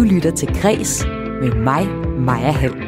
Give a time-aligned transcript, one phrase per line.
[0.00, 1.04] Du lytter til Græs
[1.40, 1.86] med mig,
[2.18, 2.72] Maja Hall.
[2.72, 2.80] Der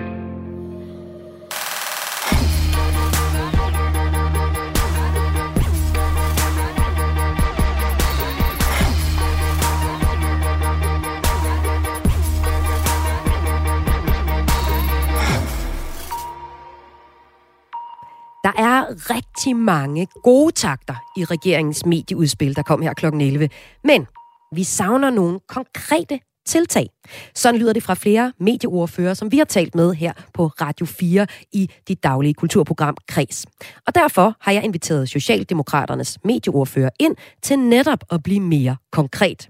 [18.57, 23.07] er rigtig mange gode takter i regeringens medieudspil, der kom her kl.
[23.07, 23.49] 11.
[23.85, 24.07] Men
[24.53, 26.89] vi savner nogle konkrete tiltag.
[27.35, 31.27] Sådan lyder det fra flere medieordfører, som vi har talt med her på Radio 4
[31.53, 33.47] i dit daglige kulturprogram Kreds.
[33.87, 39.49] Og derfor har jeg inviteret Socialdemokraternes medieordfører ind til netop at blive mere konkret.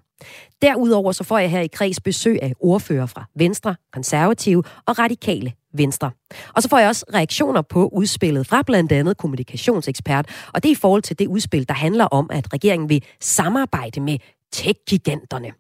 [0.63, 5.53] Derudover så får jeg her i Kreds besøg af ordfører fra Venstre, Konservative og Radikale
[5.75, 6.11] Venstre.
[6.55, 10.73] Og så får jeg også reaktioner på udspillet fra blandt andet kommunikationsekspert, og det er
[10.73, 14.19] i forhold til det udspil, der handler om, at regeringen vil samarbejde med
[14.52, 15.52] tech-giganterne.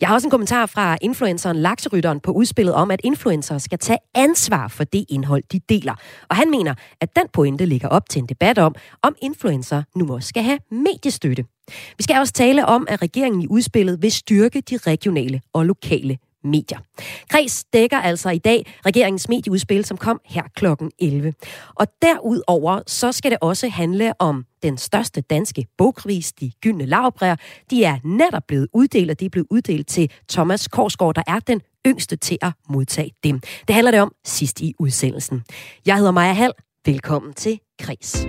[0.00, 3.98] Jeg har også en kommentar fra influenceren Lakserytteren på udspillet om, at influencer skal tage
[4.14, 5.94] ansvar for det indhold, de deler.
[6.28, 10.14] Og han mener, at den pointe ligger op til en debat om, om influencer nu
[10.14, 11.44] også skal have mediestøtte.
[11.98, 16.18] Vi skal også tale om, at regeringen i udspillet vil styrke de regionale og lokale
[16.44, 16.78] medier.
[17.30, 21.34] Kreds dækker altså i dag regeringens medieudspil, som kom her klokken 11.
[21.74, 27.36] Og derudover så skal det også handle om den største danske bogpris, de gyldne lavbræer.
[27.70, 31.38] De er netop blevet uddelt, og de er blevet uddelt til Thomas Korsgaard, der er
[31.38, 33.40] den yngste til at modtage dem.
[33.68, 35.42] Det handler det om sidst i udsendelsen.
[35.86, 36.52] Jeg hedder Maja Hall.
[36.86, 38.26] Velkommen til Kreds.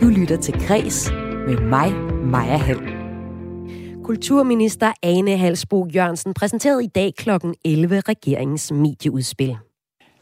[0.00, 1.10] Du lytter til Kreds
[1.46, 1.92] med mig,
[2.24, 2.95] Maja Hall.
[4.06, 7.30] Kulturminister Ane Halsbo Jørgensen præsenterede i dag kl.
[7.64, 9.56] 11 regeringens medieudspil.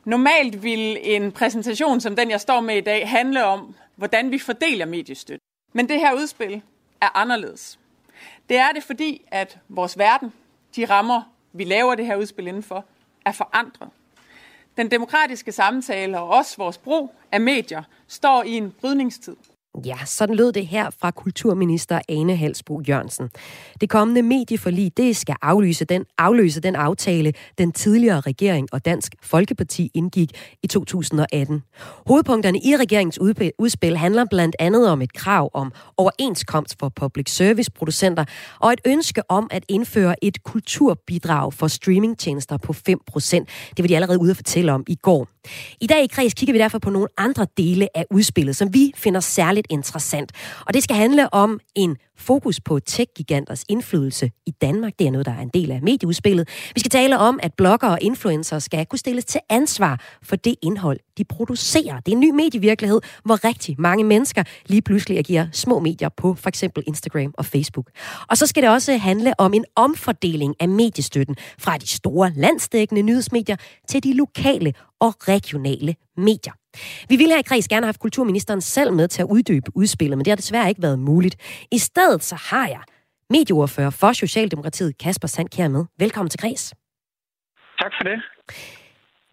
[0.04, 4.38] Normalt vil en præsentation som den, jeg står med i dag, handle om, hvordan vi
[4.38, 5.44] fordeler mediestøtte.
[5.72, 6.62] Men det her udspil
[7.00, 7.78] er anderledes.
[8.48, 10.32] Det er det, fordi at vores verden,
[10.76, 12.84] de rammer, vi laver det her udspil indenfor,
[13.24, 13.88] er forandret.
[14.76, 19.36] Den demokratiske samtale og også vores brug af medier står i en brydningstid.
[19.82, 23.30] Ja, sådan lød det her fra kulturminister Ane Halsbo Jørgensen.
[23.80, 29.14] Det kommende medieforlig, det skal aflyse den, afløse den aftale, den tidligere regering og Dansk
[29.22, 30.30] Folkeparti indgik
[30.62, 31.62] i 2018.
[32.06, 33.18] Hovedpunkterne i regeringens
[33.58, 38.24] udspil handler blandt andet om et krav om overenskomst for public service producenter
[38.60, 42.82] og et ønske om at indføre et kulturbidrag for streamingtjenester på 5%.
[43.76, 45.28] Det var de allerede ude at fortælle om i går.
[45.80, 48.92] I dag i Kreds kigger vi derfor på nogle andre dele af udspillet, som vi
[48.96, 50.32] finder særligt interessant.
[50.66, 54.92] Og det skal handle om en fokus på tech-giganters indflydelse i Danmark.
[54.98, 56.48] Det er noget, der er en del af medieudspillet.
[56.74, 60.54] Vi skal tale om, at bloggere og influencer skal kunne stilles til ansvar for det
[60.62, 62.00] indhold, de producerer.
[62.00, 66.34] Det er en ny medievirkelighed, hvor rigtig mange mennesker lige pludselig agerer små medier på
[66.34, 67.90] for eksempel Instagram og Facebook.
[68.28, 73.02] Og så skal det også handle om en omfordeling af mediestøtten fra de store landsdækkende
[73.02, 73.56] nyhedsmedier
[73.88, 76.63] til de lokale og regionale medier.
[77.08, 80.18] Vi ville her i kreds gerne have haft kulturministeren selv med til at uddybe udspillet,
[80.18, 81.36] men det har desværre ikke været muligt.
[81.72, 82.82] I stedet så har jeg
[83.30, 85.84] medieordfører for Socialdemokratiet, Kasper Sandkær med.
[85.98, 86.74] Velkommen til kreds.
[87.78, 88.22] Tak for det.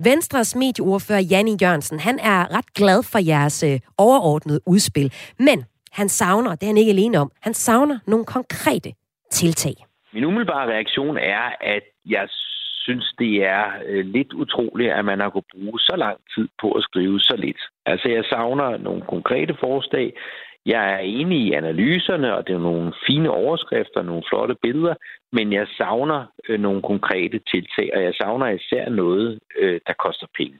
[0.03, 6.09] Venstres medieordfører Janni Jørgensen, han er ret glad for jeres øh, overordnede udspil, men han
[6.09, 8.93] savner, det er han ikke alene om, han savner nogle konkrete
[9.31, 9.73] tiltag.
[10.13, 12.27] Min umiddelbare reaktion er, at jeg
[12.85, 16.71] synes, det er øh, lidt utroligt, at man har kunnet bruge så lang tid på
[16.71, 17.61] at skrive så lidt.
[17.85, 20.13] Altså, jeg savner nogle konkrete forslag.
[20.65, 24.95] Jeg er enig i analyserne, og det er nogle fine overskrifter, nogle flotte billeder,
[25.31, 30.27] men jeg savner øh, nogle konkrete tiltag, og jeg savner især noget, øh, der koster
[30.37, 30.57] penge.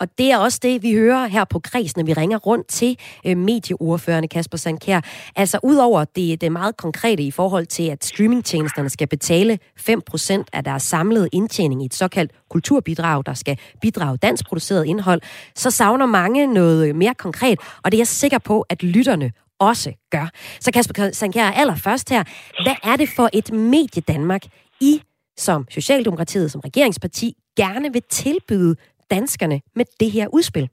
[0.00, 2.98] Og det er også det, vi hører her på kreds, når vi ringer rundt til
[3.26, 5.00] øh, medieordførende Kasper Sandkær.
[5.36, 10.64] Altså udover det, det meget konkrete i forhold til, at streamingtjenesterne skal betale 5% af
[10.64, 15.20] deres samlede indtjening i et såkaldt kulturbidrag, der skal bidrage dansk produceret indhold,
[15.56, 19.92] så savner mange noget mere konkret, og det er jeg sikker på, at lytterne også
[20.10, 20.30] gør.
[20.60, 22.24] Så Kasper Sandkær, allerførst her,
[22.62, 24.42] hvad er det for et medie Danmark,
[24.80, 25.02] I
[25.36, 28.76] som Socialdemokratiet, som regeringsparti, gerne vil tilbyde
[29.10, 30.68] danskerne med det her udspil?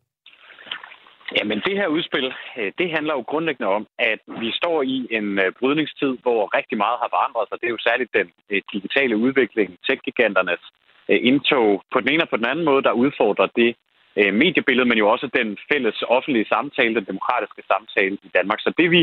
[1.36, 5.40] Jamen, det her udspil, øh, det handler jo grundlæggende om, at vi står i en
[5.40, 7.58] øh, brydningstid, hvor rigtig meget har forandret sig.
[7.60, 10.64] Det er jo særligt den øh, digitale udvikling, tech-giganternes
[11.32, 13.76] indtog på den ene og på den anden måde, der udfordrer det
[14.42, 18.60] mediebillede, men jo også den fælles offentlige samtale, den demokratiske samtale i Danmark.
[18.62, 19.02] Så det vi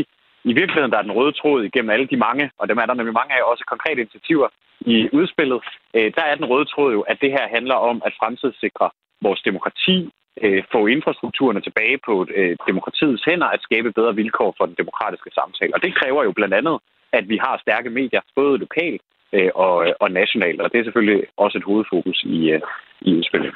[0.51, 2.93] i virkeligheden, der er den røde tråd igennem alle de mange, og dem er der
[2.93, 4.47] nemlig mange af, også konkrete initiativer
[4.81, 5.59] i udspillet,
[5.93, 8.89] der er den røde tråd jo, at det her handler om at fremtidssikre
[9.21, 10.09] vores demokrati,
[10.43, 15.31] øh, få infrastrukturerne tilbage på øh, demokratiets hænder, at skabe bedre vilkår for den demokratiske
[15.39, 15.75] samtale.
[15.75, 16.75] Og det kræver jo blandt andet,
[17.13, 19.01] at vi har stærke medier, både lokalt,
[19.33, 20.61] øh, og, og nationalt.
[20.61, 22.61] Og det er selvfølgelig også et hovedfokus i, øh,
[23.01, 23.53] i udspillet.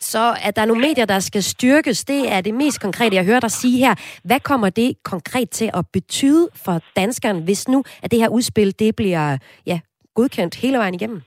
[0.00, 3.24] Så at der er nogle medier, der skal styrkes, det er det mest konkrete, jeg
[3.24, 3.94] hører dig sige her.
[4.24, 8.78] Hvad kommer det konkret til at betyde for danskeren, hvis nu at det her udspil
[8.78, 9.80] det bliver ja,
[10.14, 11.22] godkendt hele vejen igennem?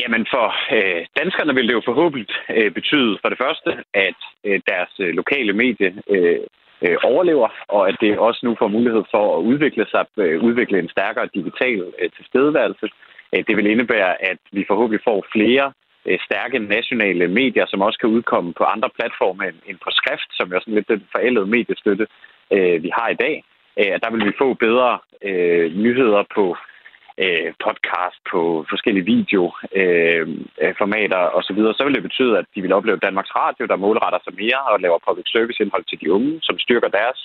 [0.00, 0.46] Jamen for
[0.76, 5.10] øh, danskerne vil det jo forhåbentlig øh, betyde for det første, at øh, deres øh,
[5.20, 6.40] lokale medie øh,
[6.84, 10.78] øh, overlever, og at det også nu får mulighed for at udvikle sig, øh, udvikle
[10.78, 12.86] en stærkere digital øh, tilstedeværelse.
[13.32, 15.72] Øh, det vil indebære, at vi forhåbentlig får flere
[16.08, 20.28] øh, stærke nationale medier, som også kan udkomme på andre platforme end, end på skrift,
[20.30, 22.06] som er sådan lidt den forældede mediestøtte,
[22.54, 23.44] øh, vi har i dag.
[23.80, 26.56] Øh, der vil vi få bedre øh, nyheder på
[27.22, 28.40] øh, podcast, på
[28.72, 33.64] forskellige videoformater øh, osv., så, så vil det betyde, at de vil opleve Danmarks Radio,
[33.70, 37.18] der målretter sig mere og laver public service indhold til de unge, som styrker deres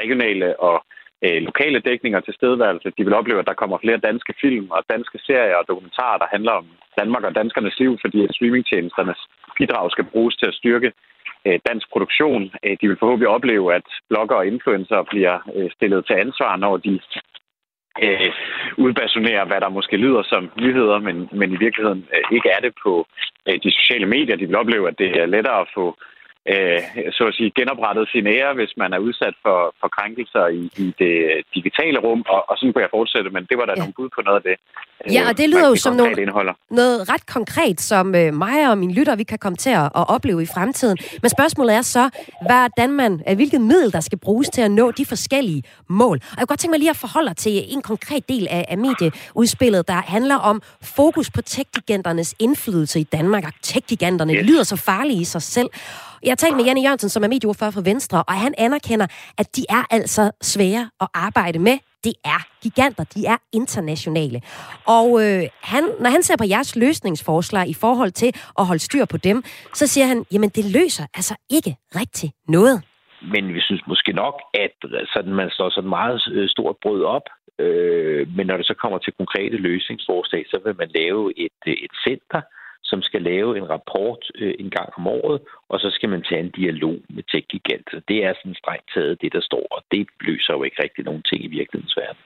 [0.00, 0.76] regionale og
[1.24, 2.92] øh, lokale dækninger til stedværelse.
[2.98, 6.32] De vil opleve, at der kommer flere danske film og danske serier og dokumentarer, der
[6.34, 6.66] handler om
[7.00, 9.20] Danmark og danskernes liv, fordi streamingtjenesternes
[9.58, 10.92] bidrag skal bruges til at styrke
[11.46, 12.42] øh, dansk produktion.
[12.64, 16.76] Øh, de vil forhåbentlig opleve, at blogger og influencer bliver øh, stillet til ansvar, når
[16.76, 17.00] de
[18.02, 18.32] øh,
[18.76, 22.72] udbasonere, hvad der måske lyder som nyheder, men, men i virkeligheden øh, ikke er det
[22.82, 23.06] på
[23.48, 24.36] øh, de sociale medier.
[24.36, 25.96] De vil opleve, at det er lettere at få
[26.52, 26.80] øh,
[27.16, 30.86] så at sige, genoprettet sin ære, hvis man er udsat for, for krænkelser i, i
[31.02, 31.14] det
[31.54, 33.80] digitale rum, og, og sådan kunne jeg fortsætte, men det var da ja.
[33.80, 34.56] nogle bud på noget af det.
[35.04, 36.18] Øh, ja, og det lyder jo som noget,
[36.70, 40.04] noget ret konkret, som øh, mig og mine lytter, vi kan komme til at, at
[40.14, 40.98] opleve i fremtiden.
[41.22, 42.04] Men spørgsmålet er så,
[42.48, 46.16] hvordan man, hvilket middel, der skal bruges til at nå de forskellige mål.
[46.16, 48.78] Og jeg kunne godt tænke mig lige at forholde til en konkret del af, af
[48.78, 51.68] medieudspillet, der handler om fokus på tech
[52.38, 53.44] indflydelse i Danmark.
[53.44, 54.46] Og tech yes.
[54.46, 55.68] lyder så farlige i sig selv.
[56.22, 59.06] Jeg har talt med Janne Jørgensen, som er medieordfører for Venstre, og han anerkender,
[59.40, 61.76] at de er altså svære at arbejde med.
[62.04, 64.38] Det er giganter, de er internationale.
[64.98, 65.42] Og øh,
[65.72, 69.42] han, når han ser på jeres løsningsforslag i forhold til at holde styr på dem,
[69.74, 72.76] så siger han, jamen det løser altså ikke rigtig noget.
[73.34, 74.76] Men vi synes måske nok, at
[75.14, 77.26] sådan, man står sådan meget øh, stort brød op,
[77.64, 81.76] øh, men når det så kommer til konkrete løsningsforslag, så vil man lave et, øh,
[81.86, 82.40] et center,
[82.90, 86.40] som skal lave en rapport øh, en gang om året, og så skal man tage
[86.40, 88.00] en dialog med tech-giganter.
[88.08, 91.22] Det er sådan strengt taget det, der står, og det løser jo ikke rigtig nogen
[91.22, 92.22] ting i virkelighedens verden.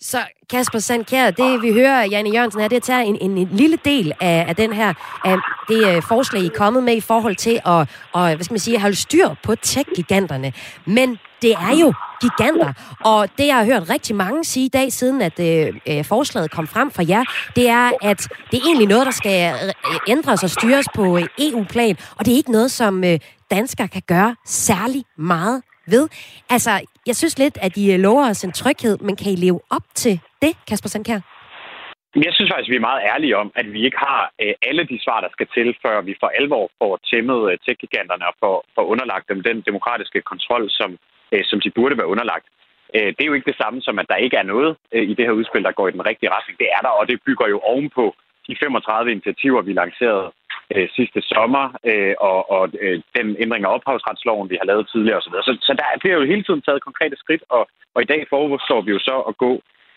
[0.00, 0.18] Så
[0.50, 4.12] Kasper Sandkær, det vi hører Janne Jørgensen er, det tager en, en, en lille del
[4.20, 5.36] af, af den her, af
[5.68, 8.58] det uh, forslag, I er kommet med i forhold til at, og, hvad skal man
[8.58, 10.52] sige, holde styr på tech-giganterne.
[10.86, 12.72] Men det er jo giganter.
[13.04, 16.50] Og det, jeg har hørt rigtig mange sige i dag, siden at øh, øh, forslaget
[16.50, 17.24] kom frem fra jer,
[17.56, 21.26] det er, at det er egentlig noget, der skal øh, ændres og styres på øh,
[21.38, 23.18] EU-plan, og det er ikke noget, som øh,
[23.50, 26.08] danskere kan gøre særlig meget ved.
[26.50, 26.70] Altså,
[27.06, 29.86] jeg synes lidt, at I øh, lover os en tryghed, men kan I leve op
[29.94, 31.20] til det, Kasper Sandkær?
[32.26, 34.98] Jeg synes faktisk, vi er meget ærlige om, at vi ikke har øh, alle de
[35.04, 38.84] svar, der skal til, før vi for alvor får tæmmet øh, tech-giganterne og får, får
[38.92, 40.90] underlagt dem den demokratiske kontrol, som,
[41.32, 42.46] øh, som de burde være underlagt.
[42.96, 45.14] Øh, det er jo ikke det samme som, at der ikke er noget øh, i
[45.14, 46.58] det her udspil, der går i den rigtige retning.
[46.58, 48.04] Det er der, og det bygger jo ovenpå
[48.46, 50.26] de 35 initiativer, vi lancerede
[50.74, 55.18] øh, sidste sommer, øh, og, og øh, den ændring af ophavsretsloven, vi har lavet tidligere
[55.20, 55.36] osv.
[55.48, 57.62] Så, så der bliver jo hele tiden taget konkrete skridt, og,
[57.94, 59.52] og i dag foreslår vi jo så at gå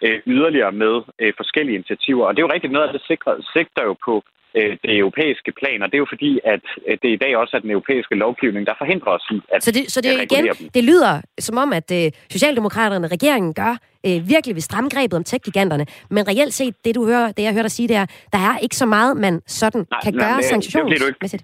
[0.06, 2.26] øh, yderligere med øh, forskellige initiativer.
[2.26, 4.14] Og det er jo rigtig noget af det sikrer, sigter jo på
[4.58, 7.54] øh, det europæiske plan, og det er jo fordi, at øh, det i dag også
[7.58, 10.70] er den europæiske lovgivning, der forhindrer os i at Så det, så det igen, dem.
[10.76, 13.74] det lyder som om, at øh, Socialdemokraterne, regeringen gør
[14.08, 17.54] øh, virkelig vil stramme grebet om tech-giganterne, men reelt set, det du hører, det jeg
[17.54, 20.30] hører dig sige, det er, der er ikke så meget, man sådan nej, kan nej,
[20.30, 21.44] gøre sanktionsmæssigt.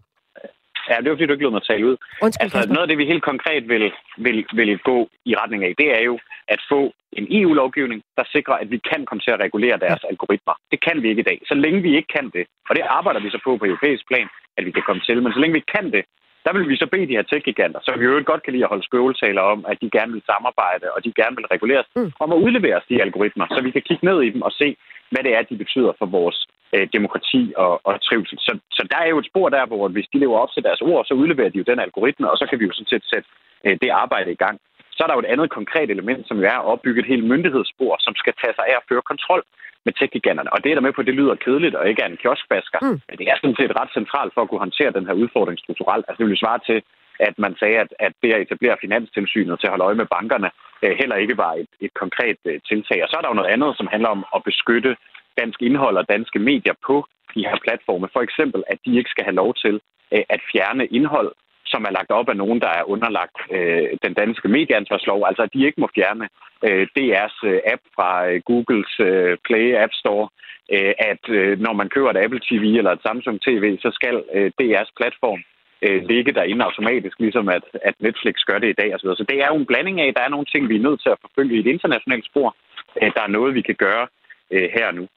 [0.89, 1.97] Ja, det er fordi, du ikke lød mig tale ud.
[2.25, 3.91] Undskyld, altså, noget af det, vi helt konkret vil,
[4.25, 6.15] vil, vil gå i retning af, det er jo
[6.53, 6.81] at få
[7.19, 10.09] en EU-lovgivning, der sikrer, at vi kan komme til at regulere deres ja.
[10.11, 10.55] algoritmer.
[10.71, 11.39] Det kan vi ikke i dag.
[11.49, 14.27] Så længe vi ikke kan det, og det arbejder vi så på på europæisk plan,
[14.57, 16.03] at vi kan komme til, men så længe vi kan det,
[16.45, 18.73] der vil vi så bede de her tech-giganter, som vi jo godt kan lide at
[18.73, 22.11] holde skøveltaler om, at de gerne vil samarbejde, og de gerne vil reguleres, mm.
[22.23, 24.67] om at udlevere os de algoritmer, så vi kan kigge ned i dem og se,
[25.11, 28.37] hvad det er, de betyder for vores øh, demokrati og, og trivsel.
[28.47, 30.81] Så, så der er jo et spor der, hvor hvis de lever op til deres
[30.81, 33.27] ord, så udleverer de jo den algoritme, og så kan vi jo sådan set sætte
[33.65, 34.59] øh, det arbejde i gang.
[34.95, 37.25] Så er der jo et andet konkret element, som jo er at opbygge et helt
[37.31, 39.43] myndighedsspor, som skal tage sig af at føre kontrol
[39.85, 40.53] med tech-giganterne.
[40.53, 42.79] Og det er der med på, at det lyder kedeligt og ikke er en kioskbasker.
[42.81, 42.99] Mm.
[43.09, 46.05] Men det er sådan set ret centralt for at kunne håndtere den her udfordring strukturelt.
[46.07, 46.79] Altså det vil svare til,
[47.27, 50.49] at man sagde, at, at det at etablere finanstilsynet til at holde øje med bankerne
[50.83, 52.99] øh, heller ikke var et, et konkret øh, tiltag.
[53.03, 54.91] Og så er der jo noget andet, som handler om at beskytte
[55.41, 56.95] dansk indhold og danske medier på
[57.33, 58.07] de her platforme.
[58.15, 59.75] For eksempel, at de ikke skal have lov til
[60.13, 61.31] øh, at fjerne indhold,
[61.71, 65.53] som er lagt op af nogen, der er underlagt øh, den danske medieansvarslov, altså at
[65.53, 66.25] de ikke må fjerne
[66.67, 70.27] øh, DR's øh, app fra øh, Googles øh, Play App Store,
[70.75, 74.15] øh, at øh, når man køber et Apple TV eller et Samsung TV, så skal
[74.35, 75.41] øh, DR's platform
[75.85, 79.09] øh, ligge derinde automatisk, ligesom at, at Netflix gør det i dag osv.
[79.19, 81.01] Så det er jo en blanding af, at der er nogle ting, vi er nødt
[81.01, 82.55] til at forfølge i et internationalt spor.
[83.01, 84.07] Øh, der er noget, vi kan gøre
[84.53, 85.07] øh, her nu.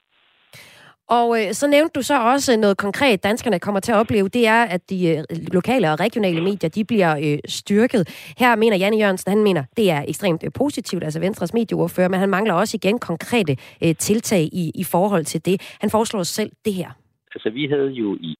[1.09, 4.47] Og øh, så nævnte du så også noget konkret, danskerne kommer til at opleve, det
[4.47, 8.33] er, at de øh, lokale og regionale medier, de bliver øh, styrket.
[8.37, 12.19] Her mener Janne Jørgensen, han mener, det er ekstremt øh, positivt, altså Venstres medieordfører, men
[12.19, 15.61] han mangler også igen konkrete øh, tiltag i, i forhold til det.
[15.81, 16.89] Han foreslår selv det her.
[17.35, 18.35] Altså, vi havde jo i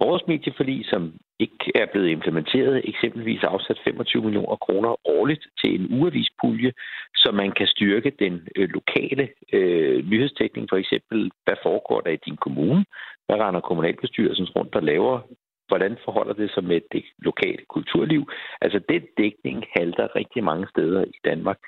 [0.00, 6.00] vores medieforlig, som ikke er blevet implementeret, eksempelvis afsat 25 millioner kroner årligt til en
[6.00, 6.72] uavispulje,
[7.16, 12.24] så man kan styrke den øh, lokale øh, nyhedsdækning, for eksempel, hvad foregår der i
[12.26, 12.84] din kommune?
[13.26, 15.20] Hvad render kommunalbestyrelsen rundt og laver?
[15.68, 18.30] Hvordan forholder det sig med det lokale kulturliv?
[18.60, 21.58] Altså, den dækning halter rigtig mange steder i Danmark.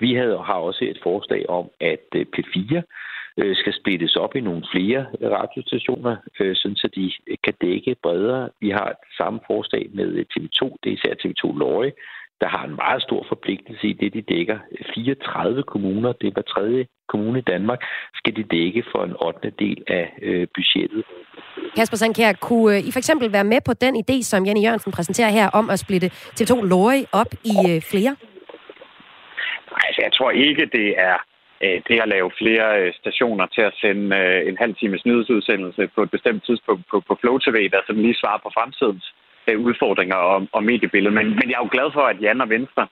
[0.00, 2.82] Vi havde, har også et forslag om, at øh, P4
[3.36, 7.12] øh, skal splittes op i nogle flere radiostationer, øh, sådan så de
[7.44, 8.48] kan dække bredere.
[8.60, 11.92] Vi har et samme forslag med TV2, det er især TV2 Løje,
[12.40, 14.58] der har en meget stor forpligtelse i det, de dækker.
[14.94, 17.80] 34 kommuner, det er hver tredje kommune i Danmark,
[18.14, 19.52] skal de dække for en 8.
[19.58, 21.04] del af øh, budgettet.
[21.76, 25.30] Kasper Sandkær, kunne I for eksempel være med på den idé, som Janne Jørgensen præsenterer
[25.30, 28.12] her, om at splitte TV2 Løje op i øh, flere?
[29.72, 31.29] Nej, altså jeg tror ikke, det er Øh,
[31.64, 35.82] Øh, det at lave flere øh, stationer til at sende øh, en halv times nyhedsudsendelse
[35.94, 39.14] på et bestemt tidspunkt på, på Flow TV, der sådan lige svarer på fremtidens
[39.68, 41.14] udfordringer og, og mediebilledet.
[41.18, 42.86] Men, men jeg er jo glad for, at Jan og Venstre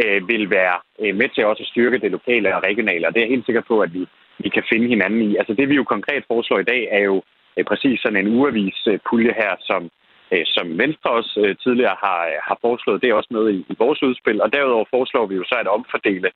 [0.00, 0.76] øh, vil være
[1.20, 3.64] med til også at styrke det lokale og regionale, og det er jeg helt sikker
[3.68, 4.02] på, at vi,
[4.38, 5.36] vi kan finde hinanden i.
[5.36, 7.22] Altså det, vi jo konkret foreslår i dag, er jo
[7.56, 8.78] øh, præcis sådan en uavis
[9.10, 9.90] pulje her, som,
[10.32, 13.02] øh, som Venstre også øh, tidligere har, har foreslået.
[13.02, 15.74] Det er også med i, i vores udspil, og derudover foreslår vi jo så at
[15.78, 16.30] omfordele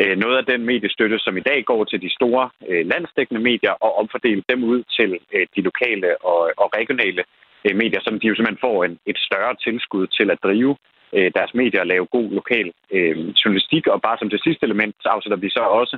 [0.00, 3.74] Øh, noget af den mediestøtte, som i dag går til de store øh, landsdækkende medier,
[3.84, 7.24] og omfordele dem ud til øh, de lokale og, regionale
[7.64, 10.76] medier, som de jo simpelthen får en, et større tilskud til at drive
[11.36, 13.86] deres medier og lave god lokal øh, journalistik.
[13.86, 15.96] Og bare som det sidste element, så afsætter vi så også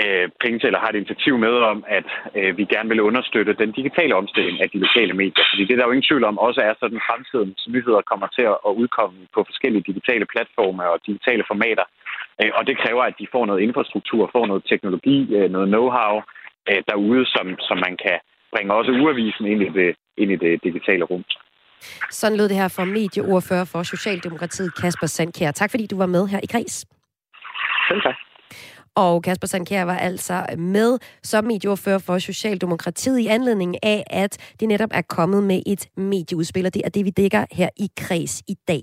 [0.00, 3.60] øh, penge til, eller har et initiativ med om, at øh, vi gerne vil understøtte
[3.62, 5.44] den digitale omstilling af de lokale medier.
[5.50, 8.28] Fordi det der er jo ingen tvivl om, også er sådan, at fremtidens nyheder kommer
[8.36, 11.86] til at udkomme på forskellige digitale platforme og digitale formater.
[12.40, 16.12] Øh, og det kræver, at de får noget infrastruktur, får noget teknologi, øh, noget know-how
[16.68, 18.18] øh, derude, som, som man kan
[18.52, 21.24] bringe også uavisen ind i det, ind i det digitale rum.
[22.10, 25.50] Sådan lød det her fra medieordfører for Socialdemokratiet, Kasper Sandkjær.
[25.50, 26.86] Tak fordi du var med her i Kreds.
[27.88, 28.14] Selv tak.
[28.94, 34.68] Og Kasper Sandkjær var altså med som medieordfører for Socialdemokratiet i anledning af, at det
[34.68, 38.42] netop er kommet med et medieudspil, og det er det, vi dækker her i Kreds
[38.48, 38.82] i dag.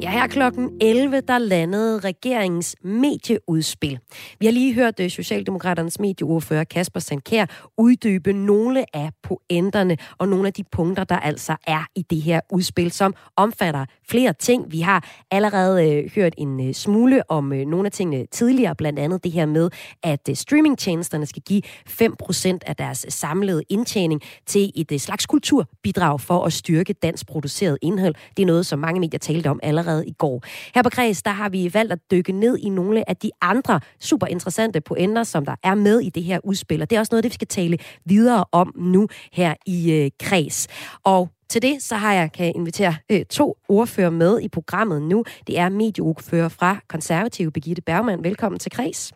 [0.00, 3.98] Ja, her klokken 11, der landede regeringens medieudspil.
[4.40, 7.46] Vi har lige hørt øh, Socialdemokraternes medieordfører Kasper Sankær
[7.78, 12.40] uddybe nogle af pointerne og nogle af de punkter, der altså er i det her
[12.52, 14.72] udspil, som omfatter flere ting.
[14.72, 18.98] Vi har allerede øh, hørt en øh, smule om øh, nogle af tingene tidligere, blandt
[18.98, 19.70] andet det her med,
[20.02, 26.20] at øh, streamingtjenesterne skal give 5% af deres samlede indtjening til et øh, slags kulturbidrag
[26.20, 28.14] for at styrke dansk produceret indhold.
[28.36, 30.42] Det er noget, som mange medier talte om allerede allerede i går.
[30.74, 33.80] Her på Kreds, der har vi valgt at dykke ned i nogle af de andre
[34.00, 36.82] super interessante pointer, som der er med i det her udspil.
[36.82, 40.10] Og det er også noget, det vi skal tale videre om nu her i øh,
[40.20, 40.68] Kreds.
[41.04, 45.24] Og til det så har jeg kan invitere øh, to ordfører med i programmet nu.
[45.46, 48.24] Det er medieordfører fra Konservative, Begitte Bergmann.
[48.24, 49.12] Velkommen til Kreds.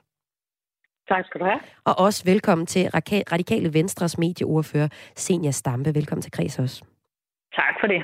[1.09, 1.61] Tak skal du have.
[1.85, 2.91] Og også velkommen til
[3.33, 5.95] Radikale Venstres medieordfører, Senior Stampe.
[5.95, 6.92] Velkommen til Kreds også.
[7.57, 8.03] Tak for det.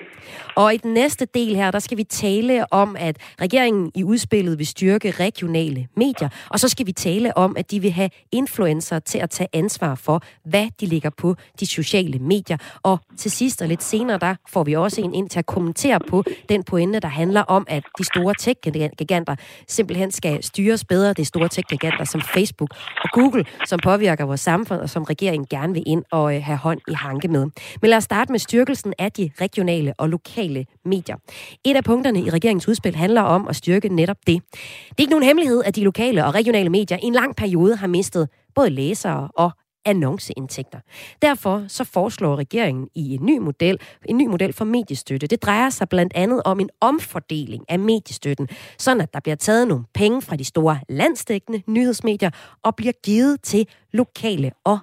[0.57, 4.59] Og i den næste del her, der skal vi tale om, at regeringen i udspillet
[4.59, 8.99] vil styrke regionale medier, og så skal vi tale om, at de vil have influencer
[8.99, 12.57] til at tage ansvar for, hvad de ligger på de sociale medier.
[12.83, 16.01] Og til sidst og lidt senere, der får vi også en ind til at kommentere
[16.09, 19.37] på den pointe, der handler om, at de store tech-giganter
[19.69, 21.09] simpelthen skal styres bedre.
[21.09, 22.71] Det er store tech-giganter som Facebook
[23.05, 26.59] og Google, som påvirker vores samfund, og som regeringen gerne vil ind og øh, have
[26.59, 27.47] hånd i hanke med.
[27.83, 31.17] Men lad os starte med styrkelsen af de regionale og lokale medier.
[31.65, 34.43] Et af punkterne i regeringens udspil handler om at styrke netop det.
[34.53, 37.77] Det er ikke nogen hemmelighed, at de lokale og regionale medier i en lang periode
[37.77, 39.51] har mistet både læsere og
[39.85, 40.81] annonceindtægter.
[41.23, 45.27] Derfor så foreslår regeringen i en ny model, en ny model for mediestøtte.
[45.27, 49.69] Det drejer sig blandt andet om en omfordeling af mediestøtten, sådan at der bliver taget
[49.69, 52.31] nogle penge fra de store landsdækkende nyhedsmedier
[52.63, 54.79] og bliver givet til lokale og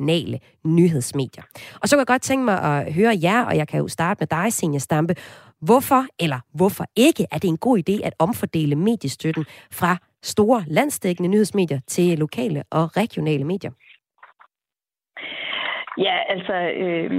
[0.00, 1.42] regionale nyhedsmedier.
[1.82, 4.18] Og så kan jeg godt tænke mig at høre jer, og jeg kan jo starte
[4.20, 5.14] med dig, Senja Stampe.
[5.60, 11.30] Hvorfor eller hvorfor ikke er det en god idé at omfordele mediestøtten fra store landsdækkende
[11.30, 13.70] nyhedsmedier til lokale og regionale medier?
[15.98, 17.10] Ja, altså, øh,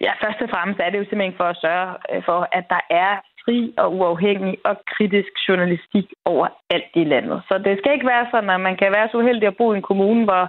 [0.00, 2.80] ja, først og fremmest er det jo simpelthen for at sørge øh, for, at der
[2.90, 3.12] er
[3.44, 7.42] fri og uafhængig og kritisk journalistik over alt i landet.
[7.48, 9.76] Så det skal ikke være sådan, at man kan være så uheldig at bo i
[9.76, 10.44] en kommune, hvor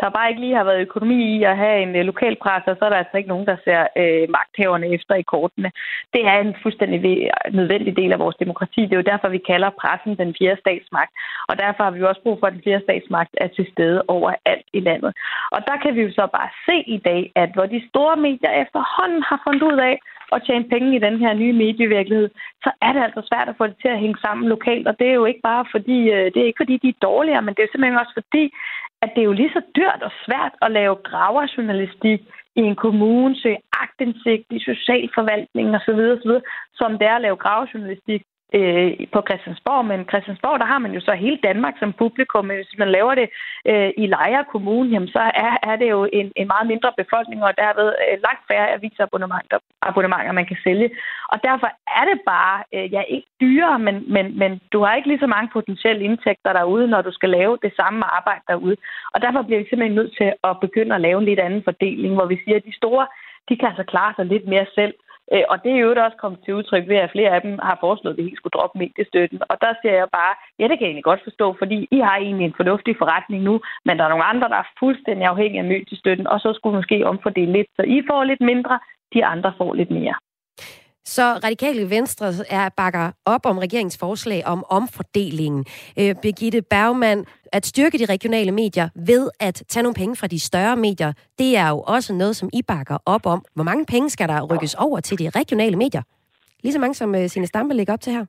[0.00, 2.76] der bare ikke lige har været økonomi i at have en øh, lokal presse, og
[2.76, 5.70] så er der altså ikke nogen, der ser øh, magthaverne efter i kortene.
[6.14, 8.80] Det er en fuldstændig nødvendig del af vores demokrati.
[8.80, 11.12] Det er jo derfor, vi kalder pressen den fjerde statsmagt.
[11.48, 14.02] Og derfor har vi jo også brug for, at den fjerde statsmagt er til stede
[14.08, 15.12] overalt i landet.
[15.54, 18.52] Og der kan vi jo så bare se i dag, at hvor de store medier
[18.64, 19.98] efterhånden har fundet ud af,
[20.36, 22.28] at tjene penge i den her nye medievirkelighed,
[22.64, 24.86] så er det altså svært at få det til at hænge sammen lokalt.
[24.88, 27.42] Og det er jo ikke bare fordi, øh, det er ikke fordi, de er dårligere,
[27.42, 28.44] men det er simpelthen også fordi,
[29.02, 32.20] at det er jo lige så dyrt og svært at lave graverjournalistik
[32.56, 36.32] i en kommune, søge agtindsigt i socialforvaltningen osv., osv.,
[36.74, 38.22] som det er at lave gravejournalistik
[38.56, 42.44] øh, på Christiansborg, men Christiansborg, der har man jo så hele Danmark som publikum.
[42.46, 43.28] Men hvis man laver det
[43.70, 47.44] øh, i Lejre Kommune, jamen, så er, er det jo en, en meget mindre befolkning,
[47.44, 50.90] og derved øh, langt færre avisabonnementer, abonnementer, man kan sælge.
[51.32, 51.68] Og derfor
[52.00, 55.30] er det bare, øh, ja, ikke dyrere, men, men, men du har ikke lige så
[55.34, 58.76] mange potentielle indtægter derude, når du skal lave det samme arbejde derude.
[59.14, 62.14] Og derfor bliver vi simpelthen nødt til at begynde at lave en lidt anden fordeling,
[62.14, 63.06] hvor vi siger, at de store,
[63.48, 64.94] de kan altså klare sig lidt mere selv.
[65.34, 67.76] Øh, og det er jo også kommet til udtryk ved, at flere af dem har
[67.84, 69.38] foreslået, at vi helt skulle droppe mediestøtten.
[69.50, 72.16] Og der ser jeg bare, ja, det kan jeg egentlig godt forstå, fordi I har
[72.16, 73.54] egentlig en fornuftig forretning nu,
[73.86, 77.06] men der er nogle andre, der er fuldstændig afhængige af mediestøtten, og så skulle måske
[77.12, 78.74] omfordele lidt, så I får lidt mindre,
[79.14, 80.14] de andre får lidt mere.
[81.04, 85.64] Så radikale venstre er bakker op om regeringens forslag om omfordelingen.
[85.98, 90.40] Øh, Birgitte Bergmann, at styrke de regionale medier ved at tage nogle penge fra de
[90.40, 93.44] større medier, det er jo også noget, som I bakker op om.
[93.54, 96.02] Hvor mange penge skal der rykkes over til de regionale medier?
[96.62, 98.24] Lige så mange, som øh, sine Stampe lægger op til her.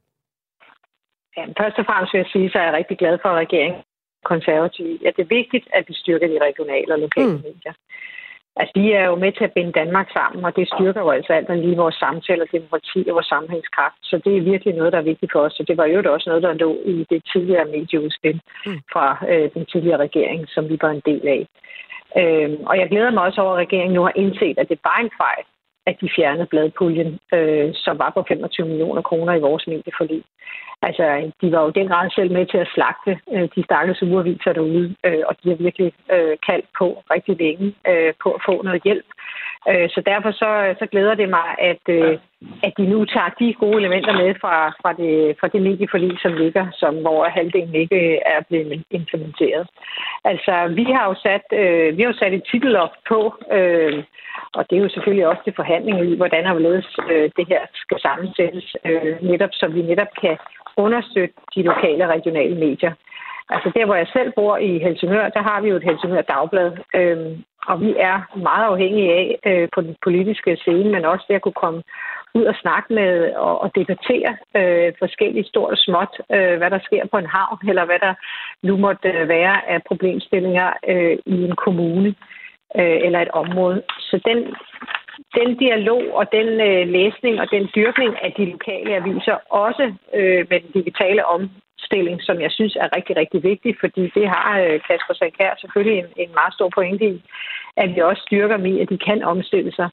[1.37, 3.81] Ja, først og fremmest vil jeg sige, så er jeg rigtig glad for, regeringen
[4.23, 7.43] konservative, at det er vigtigt, at vi styrker de regionale og lokale mm.
[7.47, 7.73] medier.
[8.55, 11.33] Altså, de er jo med til at binde Danmark sammen, og det styrker jo altså
[11.33, 13.99] alt lige vores samtale, demokrati og vores sammenhængskraft.
[14.01, 15.59] Så det er virkelig noget, der er vigtigt for os.
[15.59, 18.79] Og det var jo også noget, der lå i det tidligere medieudspil mm.
[18.93, 21.41] fra øh, den tidligere regering, som vi var en del af.
[22.21, 24.97] Øhm, og jeg glæder mig også over, at regeringen nu har indset, at det var
[25.01, 25.45] en fejl,
[25.85, 30.23] at de fjernede bladpuljen, øh, som var på 25 millioner kroner i vores medieforlig.
[30.81, 34.53] Altså, de var jo den grad selv med til at slagte øh, de stakkels ugerviser
[34.53, 38.61] derude, øh, og de har virkelig øh, kaldt på rigtig længe øh, på at få
[38.61, 39.05] noget hjælp.
[39.69, 42.17] Øh, så derfor så, så glæder det mig, at, øh,
[42.63, 46.33] at de nu tager de gode elementer med fra, fra, det, fra det medieforlig, som
[46.33, 49.67] ligger, som, hvor halvdelen ikke er blevet implementeret.
[50.25, 53.19] Altså, vi har jo sat, øh, vi har jo sat et titel op på,
[53.51, 54.03] øh,
[54.53, 57.61] og det er jo selvfølgelig også til forhandling i, hvordan og hvorledes øh, det her
[57.73, 60.37] skal sammensættes, øh, netop så vi netop kan
[60.77, 62.93] understøtte de lokale og regionale medier.
[63.49, 66.71] Altså der, hvor jeg selv bor i Helsingør, der har vi jo et Helsingør Dagblad,
[66.95, 71.35] øh, og vi er meget afhængige af øh, på den politiske scene, men også det
[71.35, 71.83] at kunne komme
[72.33, 76.79] ud og snakke med og, og debattere øh, forskellige stort og småt, øh, hvad der
[76.83, 78.13] sker på en havn, eller hvad der
[78.63, 82.15] nu måtte øh, være af problemstillinger øh, i en kommune
[82.79, 83.83] øh, eller et område.
[83.99, 84.39] Så den,
[85.37, 90.45] den dialog og den øh, læsning og den dyrkning af de lokale aviser, også øh,
[90.49, 91.49] med den digitale om,
[91.87, 95.97] stilling, som jeg synes er rigtig, rigtig vigtig, fordi det har øh, Kasper Sankær selvfølgelig
[95.99, 97.17] en, en meget stor pointe i,
[97.77, 99.89] at vi også styrker dem i, at de kan omstille sig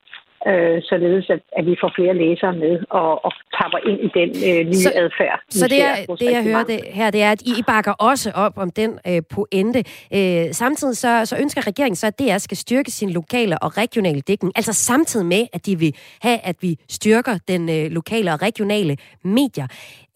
[0.47, 4.31] øh, således at, at vi får flere læsere med og, og tapper ind i den
[4.49, 5.41] øh, nye så, adfærd.
[5.51, 8.59] Så det, er, det jeg hører det, her, det er, at I bakker også op
[8.59, 9.85] om den øh, pointe.
[10.15, 14.21] Øh, samtidig så, så ønsker regeringen så, at DR skal styrke sin lokale og regionale
[14.21, 18.43] dækning, altså samtidig med, at de vil have, at vi styrker den øh, lokale og
[18.43, 19.67] regionale medier.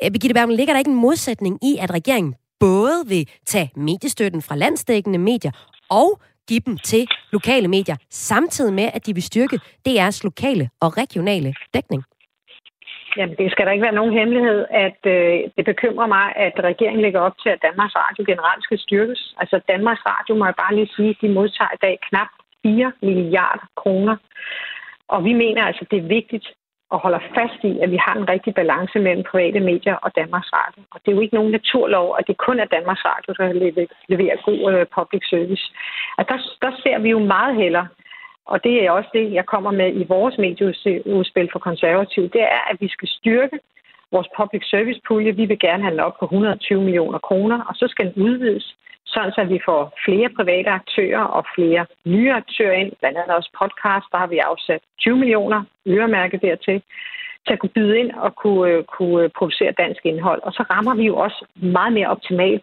[0.04, 4.42] Øh, Birgitte Bergman, ligger der ikke en modsætning i, at regeringen både vil tage mediestøtten
[4.42, 5.50] fra landsdækkende medier
[5.90, 9.56] og give dem til lokale medier, samtidig med, at de vil styrke
[9.88, 12.02] DR's lokale og regionale dækning?
[13.16, 17.02] Jamen, det skal der ikke være nogen hemmelighed, at øh, det bekymrer mig, at regeringen
[17.02, 19.34] lægger op til, at Danmarks Radio generelt skal styrkes.
[19.40, 22.30] Altså, Danmarks Radio, må jeg bare lige sige, de modtager i dag knap
[22.62, 24.16] 4 milliarder kroner.
[25.08, 26.46] Og vi mener altså, det er vigtigt
[26.94, 30.50] og holder fast i, at vi har en rigtig balance mellem private medier og Danmarks
[30.60, 30.82] Radio.
[30.92, 33.46] Og det er jo ikke nogen naturlov, at det kun er Danmarks Radio, der
[34.12, 35.64] leverer god øh, public service.
[36.18, 37.88] At der, der ser vi jo meget hellere,
[38.46, 42.62] og det er også det, jeg kommer med i vores medieudspil for konservativ, det er,
[42.70, 43.58] at vi skal styrke
[44.12, 45.36] vores public service pulje.
[45.40, 48.76] Vi vil gerne have den op på 120 millioner kroner, og så skal den udvides
[49.14, 53.50] sådan så vi får flere private aktører og flere nye aktører ind, blandt andet også
[53.62, 56.82] podcast, der har vi afsat 20 millioner øremærket dertil,
[57.46, 60.40] til at kunne byde ind og kunne, øh, kunne producere dansk indhold.
[60.42, 62.62] Og så rammer vi jo også meget mere optimalt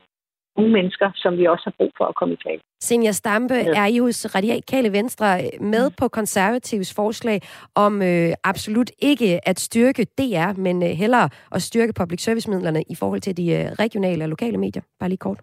[0.56, 2.60] unge mennesker, som vi også har brug for at komme i tale.
[2.82, 3.82] Senja Stampe, ja.
[3.82, 5.28] er I hos Radikale Venstre
[5.62, 7.42] med på konservativs forslag
[7.76, 12.96] om øh, absolut ikke at styrke DR, men øh, hellere at styrke public service-midlerne i
[12.96, 14.84] forhold til de øh, regionale og lokale medier?
[15.00, 15.40] Bare lige kort.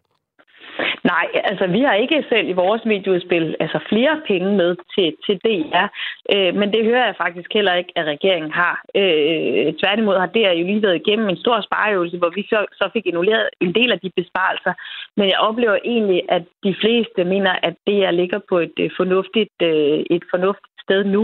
[1.04, 5.37] Nej, altså vi har ikke selv i vores medieudspil altså flere penge med til, til
[5.44, 5.87] DR,
[6.34, 8.84] øh, men det hører jeg faktisk heller ikke, at regeringen har.
[8.94, 12.90] Øh, tværtimod har DR jo lige været igennem en stor spareøvelse, hvor vi så, så
[12.92, 14.72] fik annulleret en del af de besparelser,
[15.16, 19.56] men jeg oplever egentlig, at de fleste mener, at DR ligger på et øh, fornuftigt,
[19.62, 21.22] øh, et fornuftigt sted nu.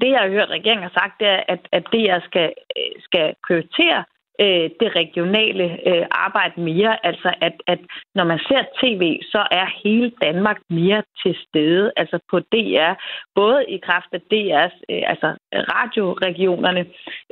[0.00, 3.34] Det, jeg har hørt regeringen har sagt, det er, at, at DR skal, øh, skal
[3.46, 4.04] prioritere
[4.40, 7.06] øh, det regionale øh, arbejde mere.
[7.06, 7.80] Altså, at, at
[8.14, 12.92] når man ser tv, så er hele Danmark mere til stede, altså på DR,
[13.34, 15.28] både i kraft af DR's, øh, altså
[15.74, 16.86] radioregionerne,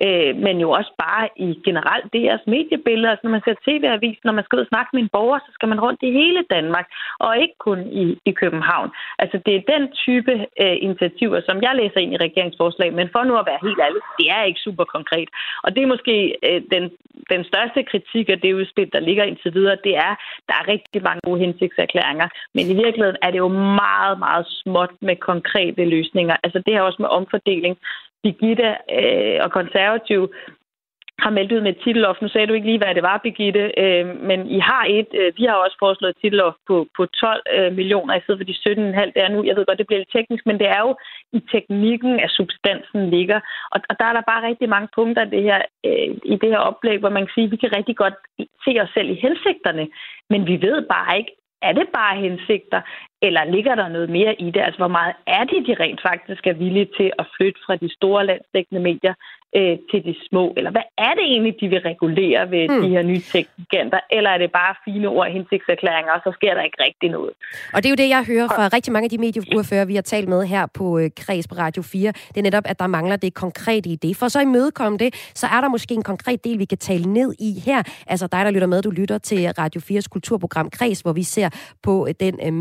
[0.06, 3.10] øh, men jo også bare i generelt DR's mediebilleder.
[3.10, 5.50] Altså, når man ser tv-avis, når man skal ud og snakke med en borger, så
[5.54, 6.86] skal man rundt i hele Danmark,
[7.20, 8.90] og ikke kun i, i København.
[9.18, 13.22] Altså, det er den type øh, initiativer, som jeg læser ind i regeringsforslag, men for
[13.24, 15.28] nu at være helt ærlig, det er ikke super konkret.
[15.64, 16.16] Og det er måske
[16.48, 16.91] øh, den
[17.30, 20.14] den største kritik af det udspil, der ligger indtil videre, det er,
[20.48, 23.48] der er rigtig mange gode hensigtserklæringer, men i virkeligheden er det jo
[23.84, 26.36] meget, meget småt med konkrete løsninger.
[26.44, 27.78] Altså det her også med omfordeling.
[28.22, 30.20] Birgitte øh, og konservativ
[31.24, 32.22] har meldt ud med et titelloft.
[32.22, 35.10] Nu sagde du ikke lige, hvad det var, Birgitte, øh, men I har et.
[35.20, 38.48] Øh, vi har også foreslået et titelloft på, på 12 øh, millioner, i stedet for
[38.50, 39.38] de 17,5 der nu.
[39.48, 40.92] Jeg ved godt, det bliver lidt teknisk, men det er jo
[41.38, 43.40] i teknikken, at substansen ligger.
[43.72, 46.62] Og, og der er der bare rigtig mange punkter det her, øh, i det her
[46.70, 48.16] oplæg, hvor man kan sige, at vi kan rigtig godt
[48.64, 49.84] se os selv i hensigterne,
[50.30, 51.32] men vi ved bare ikke,
[51.68, 52.80] er det bare hensigter,
[53.26, 54.62] eller ligger der noget mere i det?
[54.66, 57.88] Altså, hvor meget er det, de rent faktisk er villige til at flytte fra de
[57.96, 59.14] store landsdækkende medier
[59.56, 60.44] øh, til de små?
[60.56, 62.82] Eller hvad er det egentlig, de vil regulere ved hmm.
[62.82, 64.00] de her nye teknikanter?
[64.10, 67.32] Eller er det bare fine ord og hensigtserklæringer, og så sker der ikke rigtig noget?
[67.74, 70.02] Og det er jo det, jeg hører fra rigtig mange af de medieordfører, vi har
[70.02, 72.12] talt med her på øh, Kreds på Radio 4.
[72.32, 74.16] Det er netop, at der mangler det konkrete i det.
[74.16, 77.34] For så imødekomme det, så er der måske en konkret del, vi kan tale ned
[77.38, 77.82] i her.
[78.06, 81.48] Altså dig, der lytter med, du lytter til Radio 4's kulturprogram Kreds, hvor vi ser
[81.82, 82.52] på øh, den øh,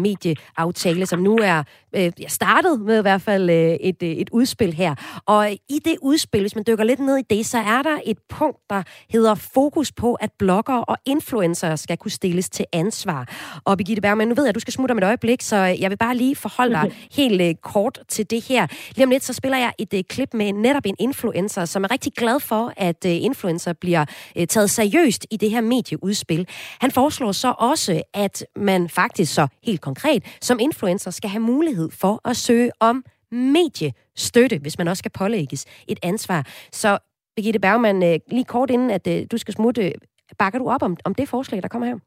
[0.58, 1.64] medieaftale, som nu er
[1.96, 4.96] øh, startet med i hvert fald øh, et, øh, et udspil her.
[5.26, 8.18] Og i det udspil, hvis man dykker lidt ned i det, så er der et
[8.30, 13.30] punkt, der hedder fokus på, at blogger og influencer skal kunne stilles til ansvar.
[13.66, 15.90] Og Birgitte Bergman, nu ved jeg, at du skal smutte om et øjeblik, så jeg
[15.90, 18.68] vil bare lige forholde dig helt øh, kort til det her.
[18.96, 21.92] Lige om lidt, så spiller jeg et øh, klip med netop en influencer, som er
[21.92, 24.06] rigtig glad for, at øh, influencer bliver
[24.38, 26.48] øh, taget seriøst i det her medieudspil.
[26.82, 31.90] Han foreslår så også, at man faktisk så helt konkret som influencer skal have mulighed
[32.02, 36.42] for at søge om mediestøtte, hvis man også skal pålægges et ansvar.
[36.72, 36.98] Så
[37.36, 39.94] Birgitte Bergman, øh, lige kort inden, at øh, du skal smutte,
[40.40, 42.00] bakker du op om, om det forslag, der kommer her?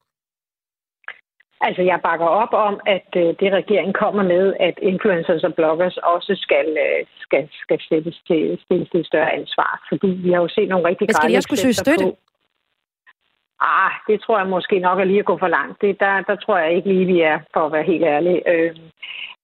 [1.61, 5.97] Altså, jeg bakker op om, at øh, det regeringen kommer med, at influencers og bloggers
[5.97, 6.67] også skal,
[7.21, 9.87] skal, skal sættes til, stilles til større ansvar.
[9.89, 12.05] Fordi vi har jo set nogle rigtig Men skal de også kunne søge støtte?
[12.05, 12.19] På.
[13.65, 15.81] Ah, det tror jeg måske nok er lige at gå for langt.
[15.81, 18.43] Det, der, der tror jeg ikke lige, vi er, for at være helt ærlig.
[18.47, 18.77] Øh,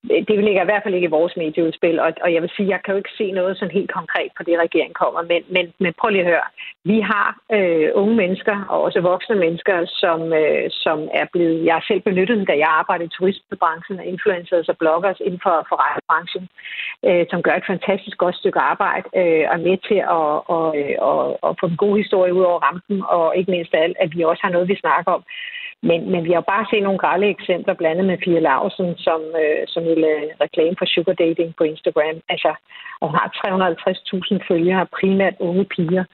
[0.08, 2.80] det ligger i hvert fald ikke i vores medieudspil, og, og jeg vil sige, jeg
[2.82, 5.22] kan jo ikke se noget sådan helt konkret på det, regeringen kommer.
[5.22, 6.46] Men, men, men prøv lige at høre.
[6.84, 11.64] Vi har øh, unge mennesker, og også voksne mennesker, som, øh, som er blevet...
[11.64, 15.76] Jeg har selv benyttet da jeg arbejdede i turistbranchen, influencers og bloggers inden for, for
[15.84, 16.48] rejsebranchen,
[17.08, 20.66] øh, som gør et fantastisk godt stykke arbejde, øh, og er med til at, og,
[21.08, 24.22] og, og få en god historie ud over rampen, og ikke mindst alt, at vi
[24.22, 25.22] også har noget, vi snakker om,
[25.82, 29.20] men, men vi har bare set nogle grælde eksempler, blandt andet med Fia Lausen, som,
[29.42, 32.16] øh, som vil øh, reklame for sugar dating på Instagram.
[32.28, 32.50] Altså,
[33.00, 36.04] og hun har 350.000 følgere, primært unge piger.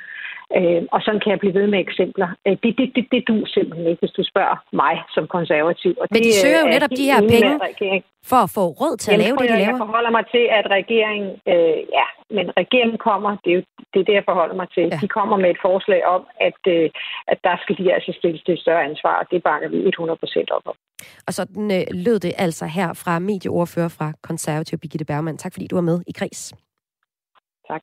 [0.59, 2.29] Øh, og sådan kan jeg blive ved med eksempler.
[2.47, 5.93] Øh, det, det, det, det du simpelthen ikke, hvis du spørger mig som konservativ.
[6.01, 9.11] Og Men de det, søger jo netop de her penge for at få råd til
[9.13, 9.71] at lave det, de laver.
[9.73, 12.07] Jeg forholder mig til, at regeringen, øh, ja,
[12.37, 14.85] men regeringen kommer, det er jo det, er det, jeg forholder mig til.
[14.93, 14.99] Ja.
[15.03, 16.87] De kommer med et forslag om, at, øh,
[17.33, 20.65] at der skal de altså stilles til større ansvar, og det bakker vi 100% op
[20.71, 20.77] om.
[21.27, 25.39] Og sådan øh, lød det altså her fra medieordfører fra Konservativ Birgitte Bergman.
[25.39, 26.41] Tak fordi du var med i Kris.
[27.69, 27.81] Tak.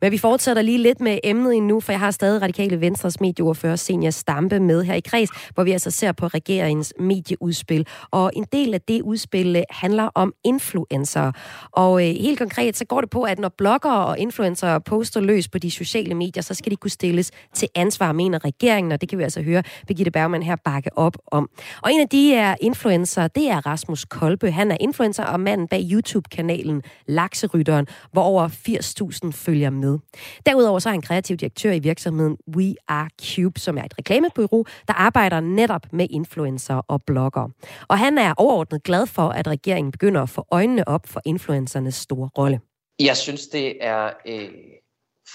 [0.00, 3.76] Men vi fortsætter lige lidt med emnet endnu, for jeg har stadig Radikale Venstres medieordfører
[3.76, 7.86] Senior Stampe med her i kreds, hvor vi altså ser på regeringens medieudspil.
[8.10, 11.32] Og en del af det udspil øh, handler om influencer.
[11.72, 15.48] Og øh, helt konkret, så går det på, at når bloggere og influencer poster løs
[15.48, 19.08] på de sociale medier, så skal de kunne stilles til ansvar, mener regeringen, og det
[19.08, 21.50] kan vi altså høre Birgitte Bergman her bakke op om.
[21.82, 24.50] Og en af de er influencer, det er Rasmus Kolbe.
[24.50, 29.98] Han er influencer og manden bag YouTube-kanalen Lakserytteren, hvor over 80.000 følger med.
[30.46, 34.64] Derudover så er han kreativ direktør i virksomheden We Are Cube, som er et reklamebureau,
[34.88, 37.48] der arbejder netop med influencer og blogger.
[37.88, 41.94] Og han er overordnet glad for, at regeringen begynder at få øjnene op for influencernes
[41.94, 42.60] store rolle.
[43.00, 44.50] Jeg synes, det er øh,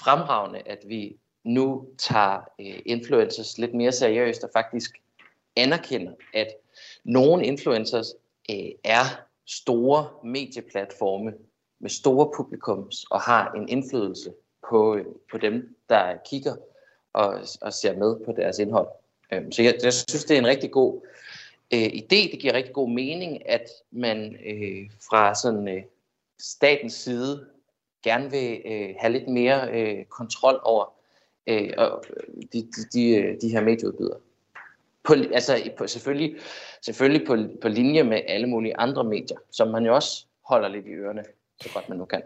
[0.04, 4.90] fremragende, at vi nu tager øh, influencers lidt mere seriøst og faktisk
[5.56, 6.48] anerkender, at
[7.04, 8.06] nogle influencers
[8.50, 9.04] øh, er
[9.46, 11.32] store medieplatforme
[11.82, 14.32] med store publikums og har en indflydelse
[14.68, 16.56] på, øh, på dem, der kigger
[17.12, 18.88] og, og ser med på deres indhold.
[19.32, 21.00] Øhm, så jeg, jeg synes, det er en rigtig god
[21.74, 22.30] øh, idé.
[22.32, 25.82] Det giver rigtig god mening, at man øh, fra sådan øh,
[26.38, 27.46] statens side
[28.02, 30.94] gerne vil øh, have lidt mere øh, kontrol over
[31.46, 31.86] øh, øh
[32.52, 34.18] de, de, de, øh, de her medieudbydere.
[35.02, 36.36] På, altså på, selvfølgelig,
[36.82, 40.86] selvfølgelig på, på linje med alle mulige andre medier, som man jo også holder lidt
[40.86, 41.24] i ørerne
[41.60, 42.22] så godt man nu kan.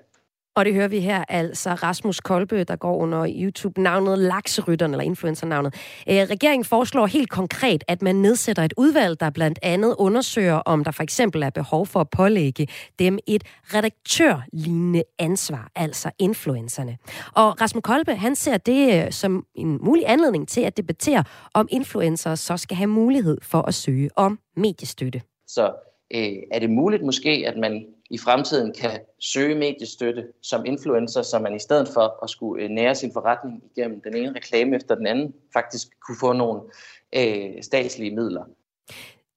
[0.56, 5.74] Og det hører vi her altså Rasmus Kolbe, der går under YouTube-navnet Lakserytteren, eller influencer-navnet.
[6.08, 10.84] Øh, regeringen foreslår helt konkret, at man nedsætter et udvalg, der blandt andet undersøger, om
[10.84, 16.98] der for eksempel er behov for at pålægge dem et redaktørlignende ansvar, altså influencerne.
[17.34, 21.68] Og Rasmus Kolbe, han ser det øh, som en mulig anledning til at debattere, om
[21.70, 25.22] influencer så skal have mulighed for at søge om mediestøtte.
[25.46, 25.72] Så
[26.14, 31.38] øh, er det muligt måske, at man i fremtiden kan søge mediestøtte som influencer, så
[31.38, 34.94] man i stedet for at skulle øh, nære sin forretning igennem den ene reklame efter
[34.94, 36.60] den anden, faktisk kunne få nogle
[37.16, 38.44] øh, statslige midler.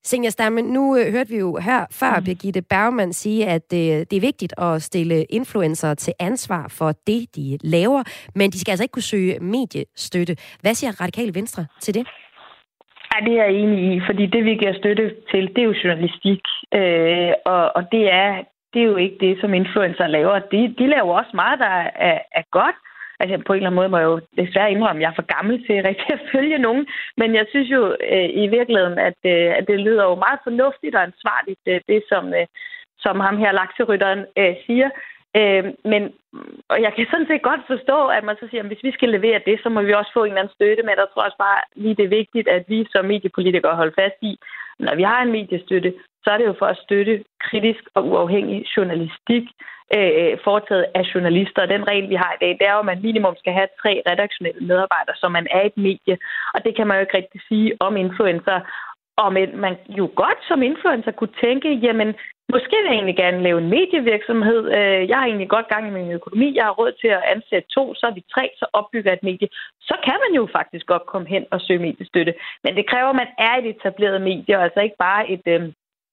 [0.04, 2.26] Senja Stamme, nu øh, hørte vi jo her før mm.
[2.26, 7.36] Birgitte Bergman sige, at øh, det er vigtigt at stille influencer til ansvar for det,
[7.36, 8.04] de laver,
[8.36, 10.38] men de skal altså ikke kunne søge mediestøtte.
[10.62, 12.08] Hvad siger Radikale Venstre til det?
[13.12, 15.76] Ja, det er jeg enig i, fordi det, vi giver støtte til, det er jo
[15.84, 16.42] journalistik.
[16.74, 18.44] Øh, og, og det er
[18.74, 20.40] det er jo ikke det, som influencer laver.
[20.40, 21.76] De, de laver også meget, der
[22.10, 22.76] er, er godt.
[23.20, 25.34] Altså på en eller anden måde må jeg jo desværre indrømme, at jeg er for
[25.36, 26.88] gammel til rigtig at følge nogen.
[27.18, 27.82] Men jeg synes jo
[28.14, 32.02] øh, i virkeligheden, at, øh, at det lyder jo meget fornuftigt og ansvarligt, øh, det
[32.12, 32.46] som, øh,
[33.00, 34.90] som ham her lakserytteren øh, siger.
[35.36, 36.14] Øh, men
[36.70, 39.10] og jeg kan sådan set godt forstå, at man så siger, at hvis vi skal
[39.10, 40.84] levere det, så må vi også få en eller anden støtte.
[40.84, 44.00] Men der tror jeg også bare lige, det er vigtigt, at vi som mediepolitikere holder
[44.02, 44.34] fast i,
[44.80, 48.66] når vi har en mediestøtte, så er det jo for at støtte kritisk og uafhængig
[48.78, 49.46] journalistik
[49.98, 51.62] øh, foretaget af journalister.
[51.62, 53.68] Og den regel, vi har i dag, det er jo, at man minimum skal have
[53.82, 56.18] tre redaktionelle medarbejdere, så man er et medie.
[56.54, 58.60] Og det kan man jo ikke rigtig sige om influencer.
[59.22, 62.10] Og men man jo godt som influencer kunne tænke, jamen,
[62.54, 64.62] måske vil jeg egentlig gerne lave en medievirksomhed.
[64.78, 66.56] Øh, jeg har egentlig godt gang i min økonomi.
[66.56, 69.48] Jeg har råd til at ansætte to, så er vi tre, så opbygger et medie.
[69.82, 72.34] Så kan man jo faktisk godt komme hen og søge mediestøtte.
[72.64, 75.62] Men det kræver, at man er et etableret medie, og altså ikke bare et øh,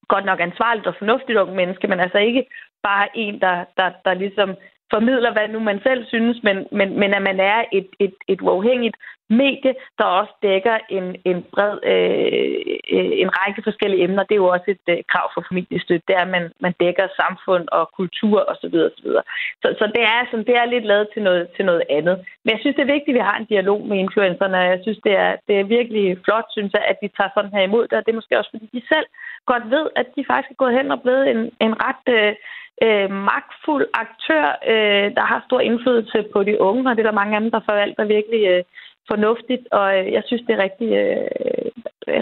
[0.08, 2.46] godt nok ansvarligt og fornuftigt ung menneske, men altså ikke
[2.82, 4.50] bare en, der, der, der ligesom
[4.94, 8.40] formidler, hvad nu man selv synes, men, men, men at man er et, et, et
[8.40, 8.96] uafhængigt
[9.28, 12.60] medie, der også dækker en, en bred, øh,
[12.94, 14.22] øh en række forskellige emner.
[14.22, 17.06] Det er jo også et øh, krav for familiestøtte, det er, at man, man dækker
[17.22, 18.76] samfund og kultur osv.
[18.86, 19.22] og Så, videre.
[19.62, 22.16] så så det, er, sådan, det er lidt lavet til noget, til noget andet.
[22.42, 25.00] Men jeg synes, det er vigtigt, at vi har en dialog med influencerne, jeg synes,
[25.06, 27.96] det er, det er virkelig flot, synes jeg, at vi tager sådan her imod det,
[27.98, 29.06] og det er måske også, fordi de selv
[29.52, 32.04] godt ved, at de faktisk er gået hen og blevet en, en ret...
[32.18, 32.34] Øh,
[32.82, 37.20] øh, magtfuld aktør, øh, der har stor indflydelse på de unge, og det er der
[37.22, 38.62] mange af dem, der forvalter virkelig øh,
[39.10, 41.28] fornuftigt, og øh, jeg synes, det er rigtig, øh,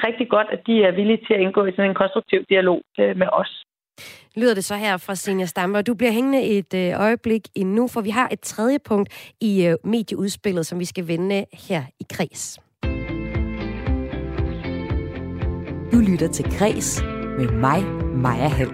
[0.09, 3.17] rigtig godt, at de er villige til at indgå i sådan en konstruktiv dialog øh,
[3.17, 3.53] med os.
[4.37, 5.83] Lyder det så her fra Senior Stammer.
[5.83, 9.75] Du bliver hængende et øh, øjeblik endnu, for vi har et tredje punkt i øh,
[9.85, 12.59] medieudspillet, som vi skal vende her i Kreds.
[15.93, 18.71] Du lytter til Kres med mig, Maja Hall.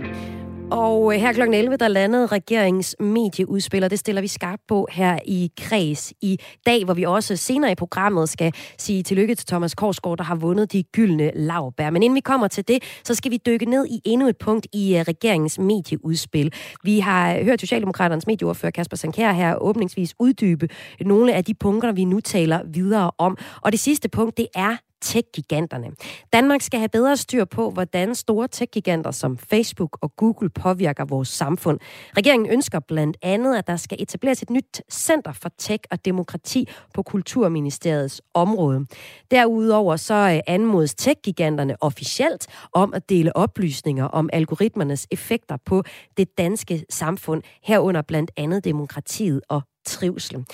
[0.71, 1.41] Og øh, her kl.
[1.41, 6.41] 11, der landede regeringens medieudspil, og det stiller vi skarpt på her i Kreds i
[6.67, 10.35] dag, hvor vi også senere i programmet skal sige tillykke til Thomas Korsgaard, der har
[10.35, 11.91] vundet de gyldne lavbær.
[11.91, 14.67] Men inden vi kommer til det, så skal vi dykke ned i endnu et punkt
[14.73, 16.53] i øh, regeringens medieudspil.
[16.85, 20.69] Vi har hørt Socialdemokraternes medieordfører Kasper Sankær her åbningsvis uddybe
[21.01, 23.39] nogle af de punkter, vi nu taler videre om.
[23.61, 25.87] Og det sidste punkt, det er tech-giganterne.
[26.33, 31.29] Danmark skal have bedre styr på, hvordan store tech-giganter som Facebook og Google påvirker vores
[31.29, 31.79] samfund.
[32.17, 36.69] Regeringen ønsker blandt andet, at der skal etableres et nyt center for tech og demokrati
[36.95, 38.87] på Kulturministeriets område.
[39.31, 45.83] Derudover så øh, anmodes tech-giganterne officielt om at dele oplysninger om algoritmernes effekter på
[46.17, 50.45] det danske samfund, herunder blandt andet demokratiet og trivsel.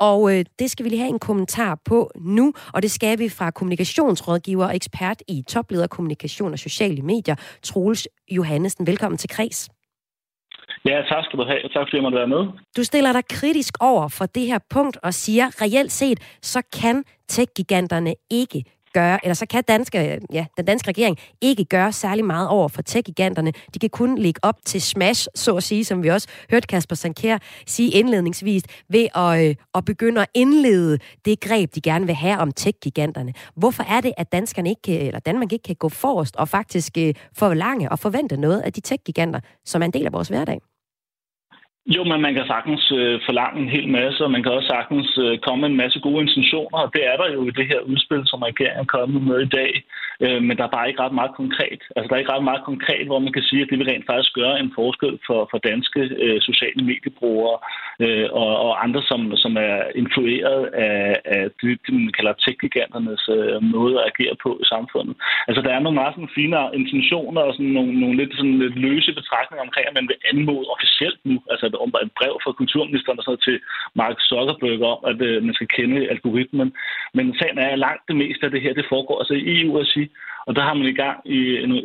[0.00, 3.28] Og øh, det skal vi lige have en kommentar på nu, og det skal vi
[3.28, 8.86] fra kommunikationsrådgiver og ekspert i toplederkommunikation og sociale medier, Troels Johannesen.
[8.86, 9.68] Velkommen til Kres.
[10.84, 12.42] Ja, tak skal du have, tak fordi jeg måtte være med.
[12.76, 17.04] Du stiller dig kritisk over for det her punkt og siger, reelt set, så kan
[17.28, 22.48] tech-giganterne ikke gøre, eller så kan danske, ja, den danske regering ikke gøre særlig meget
[22.48, 23.52] over for tech-giganterne.
[23.74, 26.96] De kan kun ligge op til smash, så at sige, som vi også hørte Kasper
[26.96, 32.14] Sankær sige indledningsvis, ved at, øh, at begynde at indlede det greb, de gerne vil
[32.14, 33.32] have om tech-giganterne.
[33.56, 36.98] Hvorfor er det, at danskerne ikke kan, eller Danmark ikke kan gå forrest og faktisk
[36.98, 40.60] øh, forlange og forvente noget af de tech-giganter, som er en del af vores hverdag?
[41.94, 45.18] Jo, men man kan sagtens øh, forlange en hel masse, og man kan også sagtens
[45.24, 47.80] øh, komme med en masse gode intentioner, og det er der jo i det her
[47.80, 49.72] udspil, som regeringen er kommet med i dag.
[50.24, 51.80] Øh, men der er bare ikke ret meget konkret.
[51.96, 54.06] Altså, der er ikke ret meget konkret, hvor man kan sige, at det vil rent
[54.10, 57.58] faktisk gøre en forskel for, for danske øh, sociale mediebrugere
[58.04, 63.62] øh, og, og andre, som, som er influeret af, af det, man kalder tech-giganternes øh,
[63.74, 65.14] måde at agere på i samfundet.
[65.48, 68.76] Altså, der er nogle meget sådan, fine intentioner og sådan nogle, nogle lidt, sådan, lidt
[68.86, 73.18] løse betragtninger omkring, at man vil anmode officielt nu, altså om et brev fra kulturministeren
[73.18, 73.56] og sådan til
[74.00, 76.68] Mark Zuckerberg om, at øh, man skal kende algoritmen.
[77.16, 80.04] Men sagen er, at langt det meste af det her, det foregår altså i EU-regi,
[80.46, 81.40] og der har man i gang i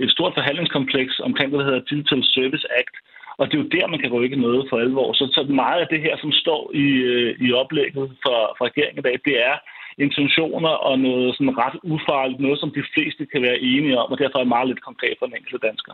[0.06, 2.95] et stort forhandlingskompleks omkring, hvad der hedder Digital Service Act,
[3.38, 5.13] og det er jo der, man kan rykke noget for alvor.
[5.13, 8.99] Så, så meget af det her, som står i, øh, i oplægget fra, fra regeringen
[8.99, 9.56] i dag, det er
[9.97, 14.17] intentioner og noget sådan ret ufarligt, noget som de fleste kan være enige om, og
[14.17, 15.93] derfor er meget lidt konkret for den enkelte dansker.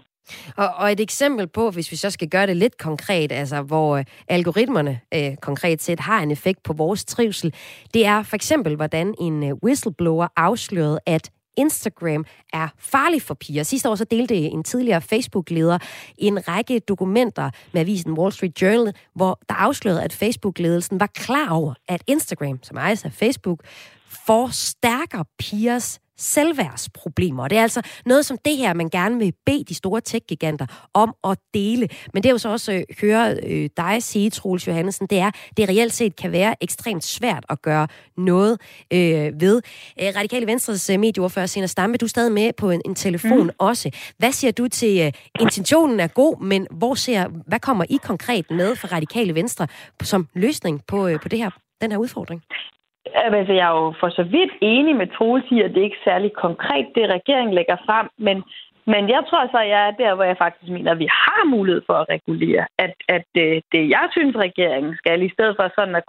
[0.57, 3.97] Og, og et eksempel på, hvis vi så skal gøre det lidt konkret, altså hvor
[3.97, 7.53] øh, algoritmerne øh, konkret set har en effekt på vores trivsel,
[7.93, 13.63] det er for eksempel, hvordan en øh, whistleblower afslørede, at Instagram er farlig for piger.
[13.63, 15.77] Sidste år så delte en tidligere Facebook-leder
[16.17, 21.49] en række dokumenter med avisen Wall Street Journal, hvor der afslørede, at Facebook-ledelsen var klar
[21.49, 23.63] over, at Instagram, som ejes af Facebook,
[24.09, 27.43] forstærker pigers selvværdsproblemer.
[27.43, 30.65] Og det er altså noget som det her, man gerne vil bede de store tech-giganter
[30.93, 31.89] om at dele.
[32.13, 35.31] Men det er jo så også øh, høre øh, dig sige, Troels Johannesen, det er,
[35.57, 38.61] det reelt set kan være ekstremt svært at gøre noget
[38.93, 39.61] øh, ved.
[40.01, 43.43] Øh, Radikale Venstres øh, medieordfører, Sina Stampe, du er stadig med på en, en telefon
[43.43, 43.49] mm.
[43.57, 43.91] også.
[44.17, 48.51] Hvad siger du til, øh, intentionen er god, men hvor ser, hvad kommer I konkret
[48.51, 49.67] med for Radikale Venstre
[50.03, 51.49] som løsning på, øh, på det her,
[51.81, 52.41] den her udfordring?
[53.13, 56.09] Altså, jeg er jo for så vidt enig med Troels i, at det ikke er
[56.11, 58.43] særlig konkret, det regeringen lægger frem, men
[58.93, 61.43] men jeg tror så, at jeg er der, hvor jeg faktisk mener, at vi har
[61.55, 62.65] mulighed for at regulere.
[62.85, 66.05] At, at det, det, jeg synes, regeringen skal, i stedet for sådan at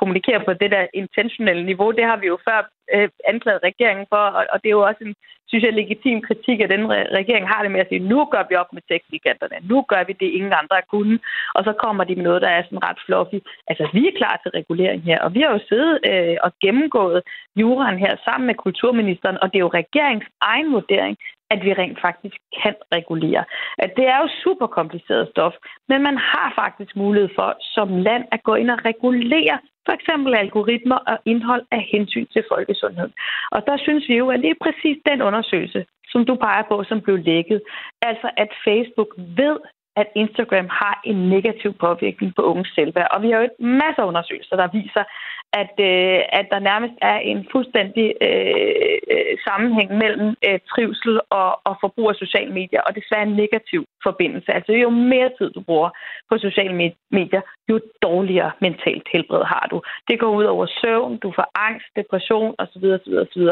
[0.00, 2.58] kommunikere på det der intentionelle niveau, det har vi jo før
[2.94, 5.14] øh, anklaget regeringen for, og, og det er jo også en,
[5.52, 6.84] synes jeg, legitim kritik, at den
[7.18, 10.12] regering har det med at sige, nu gør vi op med teknikanterne, nu gør vi
[10.20, 11.18] det, ingen andre har
[11.54, 13.38] og så kommer de med noget, der er sådan ret fluffy.
[13.70, 17.20] Altså, vi er klar til regulering her, og vi har jo siddet øh, og gennemgået
[17.60, 21.16] juraen her sammen med kulturministeren, og det er jo regeringens egen vurdering,
[21.52, 23.44] at vi rent faktisk kan regulere.
[23.78, 25.54] At det er jo super kompliceret stof,
[25.88, 30.34] men man har faktisk mulighed for som land at gå ind og regulere for eksempel
[30.34, 33.10] algoritmer og indhold af hensyn til folkesundhed.
[33.50, 36.84] Og der synes vi jo, at det er præcis den undersøgelse, som du peger på,
[36.84, 37.62] som blev lækket.
[38.02, 39.56] Altså at Facebook ved,
[39.96, 43.08] at Instagram har en negativ påvirkning på unges selvværd.
[43.14, 45.04] Og vi har jo et masser af undersøgelser, der viser,
[45.52, 51.50] at, øh, at der nærmest er en fuldstændig øh, øh, sammenhæng mellem øh, trivsel og,
[51.68, 54.52] og forbrug af sociale medier, og desværre en negativ forbindelse.
[54.52, 55.90] Altså jo mere tid du bruger
[56.30, 56.74] på sociale
[57.10, 59.82] medier, jo dårligere mentalt helbred har du.
[60.08, 62.84] Det går ud over søvn, du får angst, depression osv.
[62.96, 63.42] osv., osv.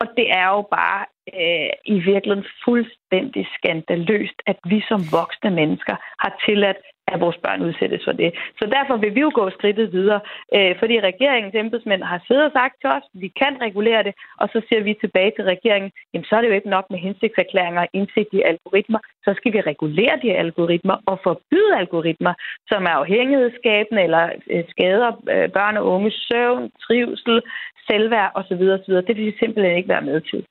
[0.00, 1.02] Og det er jo bare
[1.40, 7.62] øh, i virkeligheden fuldstændig skandaløst, at vi som voksne mennesker har tilladt, at vores børn
[7.68, 8.30] udsættes for det.
[8.58, 10.20] Så derfor vil vi jo gå skridtet videre,
[10.56, 14.14] øh, fordi regeringens embedsmænd har siddet og sagt til os, at vi kan regulere det,
[14.40, 16.98] og så siger vi tilbage til regeringen, jamen så er det jo ikke nok med
[16.98, 22.34] hensigtserklæringer og indsigt i algoritmer, så skal vi regulere de algoritmer og forbyde algoritmer,
[22.70, 27.42] som er afhængighedsskabende eller øh, skader øh, børn og unges søvn, trivsel,
[27.88, 28.62] selvværd osv.
[28.76, 28.94] osv.
[29.06, 30.46] Det vil vi simpelthen ikke være med til.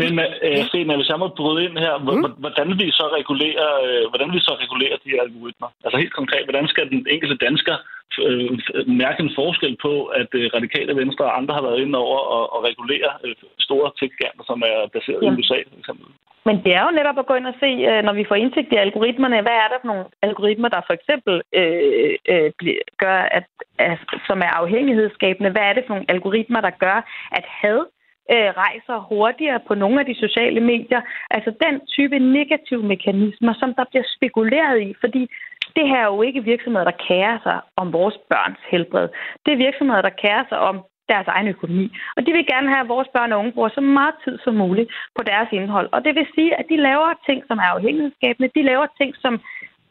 [0.00, 0.64] Men øh, ja.
[0.68, 2.34] Sten, hvis jeg må bryde ind her, mm.
[2.44, 5.68] hvordan vi så regulere, øh, hvordan vi så regulere de her algoritmer?
[5.84, 7.76] Altså helt konkret, hvordan skal den enkelte dansker
[8.26, 8.50] øh,
[9.04, 12.44] mærke en forskel på, at øh, radikale venstre og andre har været inde over og,
[12.54, 14.14] og regulere øh, store tech
[14.46, 15.38] som er baseret Jamen.
[15.38, 16.06] i USA, for eksempel.
[16.48, 18.72] Men det er jo netop at gå ind og se, øh, når vi får indsigt
[18.72, 22.50] i algoritmerne, hvad er der for nogle algoritmer, der for eksempel øh, øh,
[23.04, 23.46] gør, at,
[23.78, 25.50] at, som er afhængighedsskabende.
[25.50, 26.98] Hvad er det for nogle algoritmer, der gør,
[27.38, 27.80] at had
[28.34, 31.00] øh, rejser hurtigere på nogle af de sociale medier.
[31.30, 35.22] Altså den type negative mekanismer, som der bliver spekuleret i, fordi
[35.76, 39.08] det her er jo ikke virksomheder, der kærer sig om vores børns helbred.
[39.46, 40.76] Det er virksomheder, der kærer sig om
[41.12, 41.86] deres egen økonomi.
[42.16, 44.54] Og de vil gerne have, at vores børn og unge bruger så meget tid som
[44.54, 45.88] muligt på deres indhold.
[45.94, 48.54] Og det vil sige, at de laver ting, som er afhængighedsskabende.
[48.58, 49.34] De laver ting, som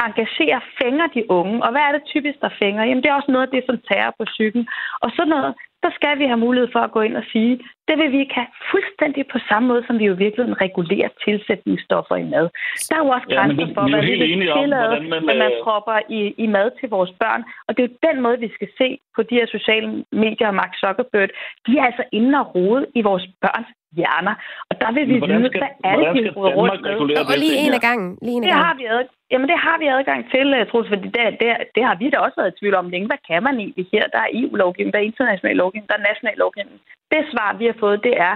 [0.05, 1.63] engagerer, fænger de unge.
[1.65, 2.84] Og hvad er det typisk, der fænger?
[2.84, 4.63] Jamen, det er også noget af det, som tager på psyken.
[5.03, 5.51] Og sådan noget,
[5.84, 7.53] der skal vi have mulighed for at gå ind og sige,
[7.88, 12.15] det vil vi ikke have fuldstændig på samme måde, som vi jo virkelig regulerer tilsætningsstoffer
[12.15, 12.45] i mad.
[12.89, 15.97] Der er jo også grænser ja, for, hvad vi vil tillade, man, at man propper
[16.17, 17.41] i, i mad til vores børn.
[17.67, 19.88] Og det er jo den måde, vi skal se på de her sociale
[20.23, 21.30] medier og Mark Zuckerberg.
[21.67, 24.36] De er altså inde og rode i vores børns hjerner.
[24.69, 26.91] Og der vil vi vide, hvad det, vi ruder rundt med.
[27.32, 28.09] Og lige en af gangen.
[28.21, 28.43] Lige en.
[28.43, 31.84] Det har vi ad, Jamen, det har vi adgang til, Troels, fordi det, det, det
[31.88, 33.07] har vi da også været i tvivl om længe.
[33.07, 34.03] Hvad kan man egentlig her?
[34.13, 36.80] Der er EU-lovgivning, der er international lovgivning, der er national lovgivning.
[37.13, 38.36] Det svar, vi har fået, det er,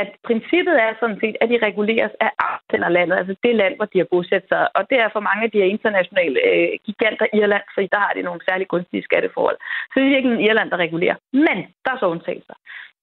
[0.00, 3.98] at princippet er sådan set, at de reguleres af afsenderlandet, altså det land, hvor de
[4.02, 4.62] har bosat sig.
[4.76, 8.12] Og det er for mange af de her internationale øh, giganter Irland, fordi der har
[8.16, 9.58] de nogle særlig gunstige skatteforhold.
[9.90, 11.16] Så det er virkelig Irland, der regulerer.
[11.32, 12.56] Men der er så undtagelser.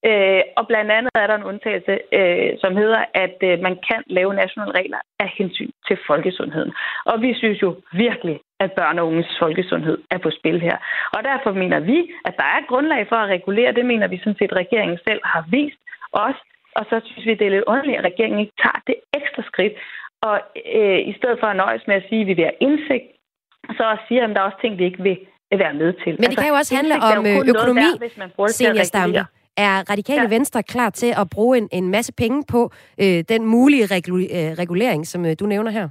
[0.09, 4.01] Øh, og blandt andet er der en undtagelse, øh, som hedder, at øh, man kan
[4.17, 6.71] lave nationale regler af hensyn til folkesundheden.
[7.05, 10.77] Og vi synes jo virkelig, at børn og unges folkesundhed er på spil her.
[11.15, 13.73] Og derfor mener vi, at der er grundlag for at regulere.
[13.73, 15.79] Det mener vi sådan set, at regeringen selv har vist
[16.11, 16.37] os.
[16.77, 19.73] Og så synes vi, det er lidt underligt, at regeringen ikke tager det ekstra skridt.
[20.21, 20.35] Og
[20.79, 23.05] øh, i stedet for at nøjes med at sige, at vi vil have indsigt,
[23.77, 25.17] så at sige, at der er også ting, vi ikke vil
[25.63, 26.11] være med til.
[26.11, 27.87] Men det altså, kan jo også handle om øh, økonomi,
[28.47, 29.27] Senior
[29.57, 30.27] er Radikale ja.
[30.27, 35.07] Venstre klar til at bruge en, en masse penge på øh, den mulige øh, regulering,
[35.07, 35.89] som øh, du nævner her?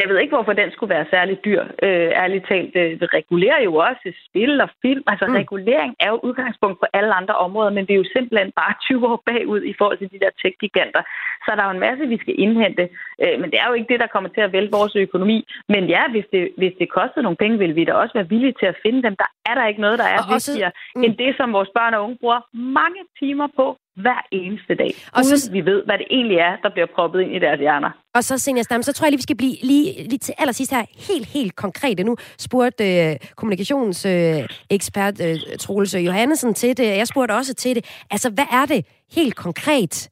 [0.00, 1.62] Jeg ved ikke, hvorfor den skulle være særlig dyr.
[1.86, 5.02] Øh, ærligt talt, det regulerer jo også spil og film.
[5.06, 5.34] Altså, mm.
[5.40, 9.08] regulering er jo udgangspunkt på alle andre områder, men det er jo simpelthen bare 20
[9.10, 11.02] år bagud i forhold til de der tech-giganter.
[11.44, 12.84] Så der er jo en masse, vi skal indhente,
[13.22, 15.38] øh, men det er jo ikke det, der kommer til at vælte vores økonomi.
[15.68, 18.54] Men ja, hvis det, hvis det koster nogle penge, vil vi da også være villige
[18.60, 19.14] til at finde dem.
[19.22, 21.02] Der er der ikke noget, der er og vigtigere også, mm.
[21.04, 22.40] end det, som vores børn og unge bruger
[22.78, 23.66] mange timer på
[23.96, 27.32] hver eneste dag, og så, vi ved, hvad det egentlig er, der bliver proppet ind
[27.36, 27.90] i deres hjerner.
[28.14, 30.72] Og så, Senja Stam, så tror jeg lige, vi skal blive lige, lige til allersidst
[30.72, 32.04] her helt, helt konkrete.
[32.04, 38.04] Nu spurgte øh, kommunikationsekspert øh, øh, Troels Johannesen til det, jeg spurgte også til det.
[38.10, 40.10] Altså, hvad er det helt konkret,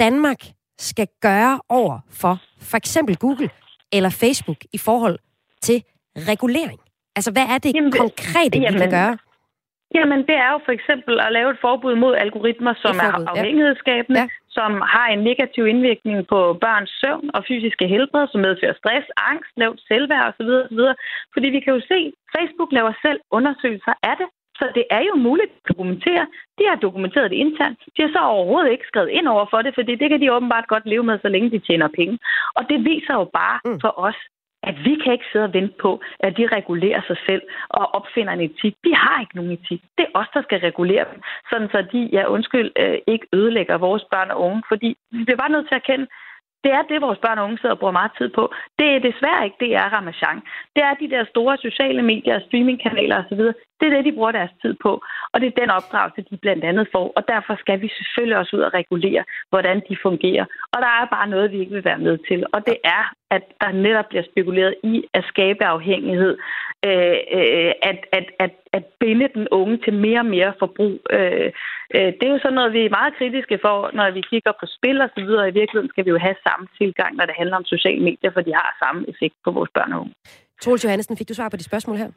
[0.00, 0.42] Danmark
[0.78, 3.50] skal gøre over for for eksempel Google
[3.92, 5.18] eller Facebook i forhold
[5.62, 5.82] til
[6.16, 6.80] regulering?
[7.16, 9.18] Altså, hvad er det jamen, konkrete, jamen, vi kan gøre?
[9.96, 13.30] Jamen, det er jo for eksempel at lave et forbud mod algoritmer, som forbud, er
[13.30, 14.28] afhængighedsskabende, ja.
[14.48, 19.52] som har en negativ indvirkning på børns søvn og fysiske helbred, som medfører stress, angst,
[19.56, 20.50] lavt selvværd osv.
[20.64, 20.82] osv.
[21.32, 21.98] Fordi vi kan jo se,
[22.36, 24.28] Facebook laver selv undersøgelser af det,
[24.58, 26.24] så det er jo muligt at dokumentere.
[26.58, 27.78] De har dokumenteret det internt.
[27.96, 30.66] De har så overhovedet ikke skrevet ind over for det, fordi det kan de åbenbart
[30.68, 32.18] godt leve med, så længe de tjener penge.
[32.56, 33.80] Og det viser jo bare mm.
[33.80, 34.18] for os,
[34.70, 38.32] at vi kan ikke sidde og vente på, at de regulerer sig selv og opfinder
[38.32, 38.74] en etik.
[38.84, 39.80] De har ikke nogen etik.
[39.98, 43.76] Det er os, der skal regulere dem, sådan så de, ja undskyld, øh, ikke ødelægger
[43.78, 44.62] vores børn og unge.
[44.68, 46.06] Fordi vi bliver bare nødt til at erkende,
[46.64, 48.44] det er det, vores børn og unge sidder og bruger meget tid på.
[48.78, 50.38] Det er desværre ikke, det er Ramachan.
[50.74, 53.42] Det er de der store sociale medier, streamingkanaler osv.
[53.84, 54.92] Det er det, de bruger deres tid på.
[55.32, 57.06] Og det er den opdragelse, de blandt andet får.
[57.16, 60.44] Og derfor skal vi selvfølgelig også ud og regulere, hvordan de fungerer.
[60.72, 62.40] Og der er bare noget, vi ikke vil være med til.
[62.54, 66.34] Og det er, at der netop bliver spekuleret i at skabe afhængighed.
[66.88, 70.96] Øh, øh, at, at, at, at binde den unge til mere og mere forbrug.
[71.16, 71.48] Øh,
[71.96, 74.66] øh, det er jo sådan noget, vi er meget kritiske for, når vi kigger på
[74.76, 75.48] spil og så videre.
[75.48, 78.40] I virkeligheden skal vi jo have samme tilgang, når det handler om sociale medier, for
[78.40, 80.14] de har samme effekt på vores børn og unge.
[80.62, 82.10] Troels Johannesen, fik du svar på de spørgsmål her?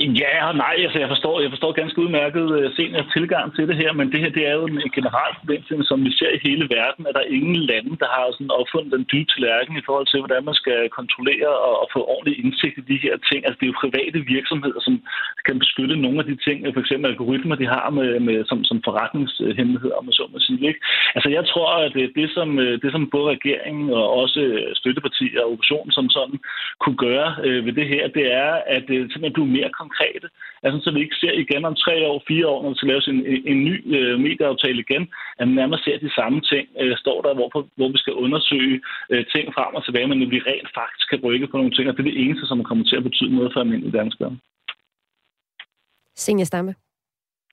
[0.00, 3.68] Ja og nej, altså jeg forstår, jeg forstår ganske udmærket øh, senere senior tilgang til
[3.68, 6.44] det her, men det her det er jo en generel problemstilling, som vi ser i
[6.48, 9.86] hele verden, at der er ingen lande, der har sådan opfundet den dybe tallerken i
[9.86, 13.40] forhold til, hvordan man skal kontrollere og, og få ordentlig indsigt i de her ting.
[13.44, 14.94] Altså det er jo private virksomheder, som
[15.46, 18.78] kan beskytte nogle af de ting, for eksempel algoritmer, de har med, med som, som
[18.88, 20.62] forretningshemmeligheder, om man så må sige.
[20.70, 20.80] Ikke?
[21.16, 24.40] Altså jeg tror, at det, det, som, øh, det som både regeringen og også
[24.80, 26.38] støttepartier og oppositionen som sådan
[26.82, 30.28] kunne gøre øh, ved det her, det er, at det simpelthen blive mere konkrete.
[30.64, 33.06] Altså, så vi ikke ser igen om tre år, fire år, når der skal laves
[33.08, 33.20] en,
[33.52, 35.04] en ny øh, medieaftale igen,
[35.38, 38.14] at man nærmest ser de samme ting, øh, står der, hvor, på, hvor vi skal
[38.24, 38.76] undersøge
[39.12, 41.94] øh, ting frem og tilbage, men vi rent faktisk kan rykke på nogle ting, og
[41.94, 44.32] det er det eneste, som kommer til at betyde noget for almindelige danskere.
[46.16, 46.74] Senior Stamme.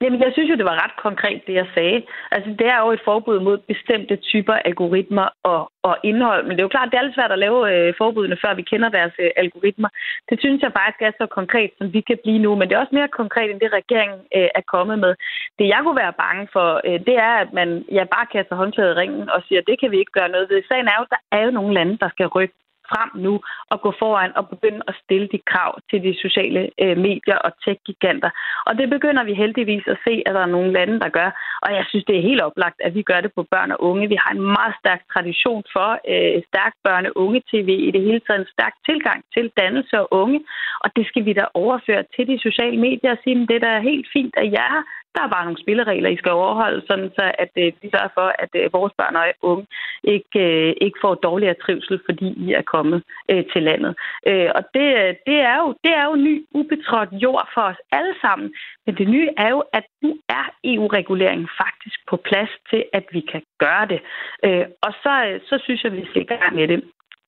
[0.02, 2.02] Jamen, jeg synes jo, det var ret konkret, det jeg sagde.
[2.30, 6.42] Altså, det er jo et forbud mod bestemte typer algoritmer og, og indhold.
[6.44, 8.62] Men det er jo klart, det er lidt svært at lave øh, forbudene, før vi
[8.62, 9.88] kender deres øh, algoritmer.
[10.28, 12.50] Det synes jeg faktisk er så konkret, som vi kan blive nu.
[12.54, 15.12] Men det er også mere konkret, end det regeringen øh, er kommet med.
[15.58, 17.68] Det, jeg kunne være bange for, øh, det er, at man
[17.98, 20.62] ja, bare kaster håndklædet i ringen og siger, det kan vi ikke gøre noget ved.
[20.68, 22.54] Sagen er jo, der er jo nogle lande, der skal rykke
[22.92, 23.34] frem nu
[23.72, 27.50] og gå foran og begynde at stille de krav til de sociale øh, medier og
[27.64, 28.30] tech-giganter.
[28.66, 31.30] Og det begynder vi heldigvis at se, at der er nogle lande, der gør.
[31.64, 34.08] Og jeg synes, det er helt oplagt, at vi gør det på børn og unge.
[34.08, 38.20] Vi har en meget stærk tradition for øh, stærk børne- og unge-tv i det hele
[38.20, 38.40] taget.
[38.40, 40.40] En stærk tilgang til dannelse og unge.
[40.84, 43.72] Og det skal vi da overføre til de sociale medier og sige, at det der
[43.78, 44.74] er helt fint, at jeg
[45.16, 48.28] der er bare nogle spilleregler, I skal overholde, sådan så at øh, vi sørger for,
[48.44, 49.66] at øh, vores børn og unge
[50.04, 53.92] ikke, øh, ikke får dårligere trivsel, fordi I er kommet øh, til landet.
[54.30, 57.80] Øh, og det, øh, det, er jo, det er jo ny ubetrådt jord for os
[57.92, 58.48] alle sammen.
[58.86, 63.20] Men det nye er jo, at nu er EU-reguleringen faktisk på plads til, at vi
[63.32, 64.00] kan gøre det.
[64.44, 66.80] Øh, og så, øh, så synes jeg, vi skal i gang med det.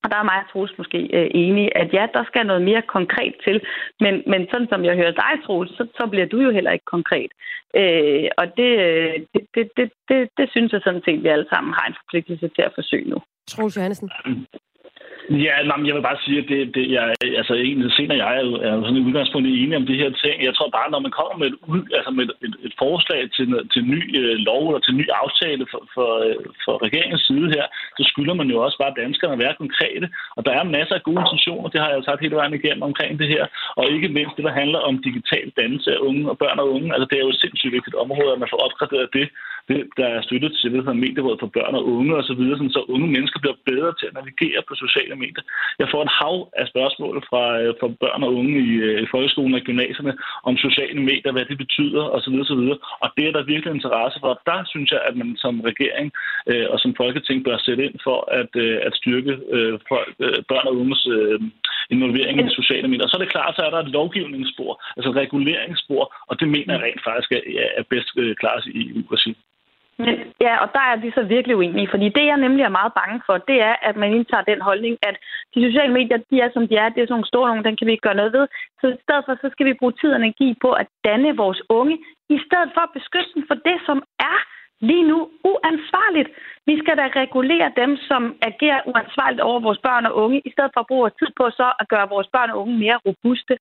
[0.03, 2.81] Og der er mig og Troels måske øh, enige, at ja, der skal noget mere
[2.81, 3.57] konkret til.
[3.99, 6.91] Men, men sådan som jeg hører dig, Troels, så, så bliver du jo heller ikke
[6.95, 7.31] konkret.
[7.79, 8.71] Øh, og det,
[9.33, 12.47] det, det, det, det, det synes jeg sådan set, vi alle sammen har en forpligtelse
[12.55, 13.17] til at forsøge nu.
[13.47, 14.09] Troels Johansen.
[15.29, 17.03] Ja, nej, jeg vil bare sige, at det, det jeg,
[17.41, 20.35] altså egentlig senere jeg er er sådan i udgangspunktet enig om det her ting.
[20.47, 21.57] Jeg tror bare, når man kommer med et,
[21.97, 25.81] altså med et, et forslag til, til ny øh, lov eller til ny aftale for,
[25.95, 27.65] for, øh, for regeringens side her,
[27.97, 30.07] så skylder man jo også bare danskerne at være konkrete.
[30.37, 32.83] Og der er masser af gode intentioner, det har jeg jo sagt hele vejen igennem
[32.89, 33.43] omkring det her.
[33.79, 36.93] Og ikke mindst det, der handler om digital dannelse af unge og børn og unge.
[36.93, 39.27] Altså det er jo et sindssygt vigtigt område, at man får opgraderet det
[39.69, 42.81] det, der er støttet til det medieråd for børn og unge osv., så, videre, så
[42.95, 45.43] unge mennesker bliver bedre til at navigere på sociale medier.
[45.81, 49.07] Jeg får et hav af spørgsmål fra, øh, fra børn og unge i, øh, i
[49.13, 50.13] folkeskolen og gymnasierne
[50.49, 52.35] om sociale medier, hvad det betyder osv.
[52.43, 52.63] osv.
[53.03, 54.31] Og det er der virkelig interesse for.
[54.51, 56.07] Der synes jeg, at man som regering
[56.51, 60.39] øh, og som folketing bør sætte ind for at, øh, at styrke øh, folk, øh,
[60.51, 61.39] børn og unges øh,
[61.95, 63.05] involvering i sociale medier.
[63.05, 66.47] Og så er det klart, så er der et lovgivningsspor, altså et reguleringsspor, og det
[66.47, 67.41] mener jeg rent faktisk er,
[67.79, 69.33] er bedst øh, klares i EU-regi.
[70.03, 72.93] Men, ja, og der er vi så virkelig uenige, fordi det, jeg nemlig er meget
[72.99, 75.15] bange for, det er, at man indtager den holdning, at
[75.53, 77.77] de sociale medier, de er som de er, det er sådan nogle store nogle, den
[77.77, 78.45] kan vi ikke gøre noget ved.
[78.81, 81.61] Så i stedet for, så skal vi bruge tid og energi på at danne vores
[81.69, 81.95] unge,
[82.35, 84.37] i stedet for at beskytte dem for det, som er
[84.81, 85.17] lige nu
[85.51, 86.29] uansvarligt.
[86.69, 90.71] Vi skal da regulere dem, som agerer uansvarligt over vores børn og unge, i stedet
[90.73, 93.55] for at bruge tid på så at gøre vores børn og unge mere robuste.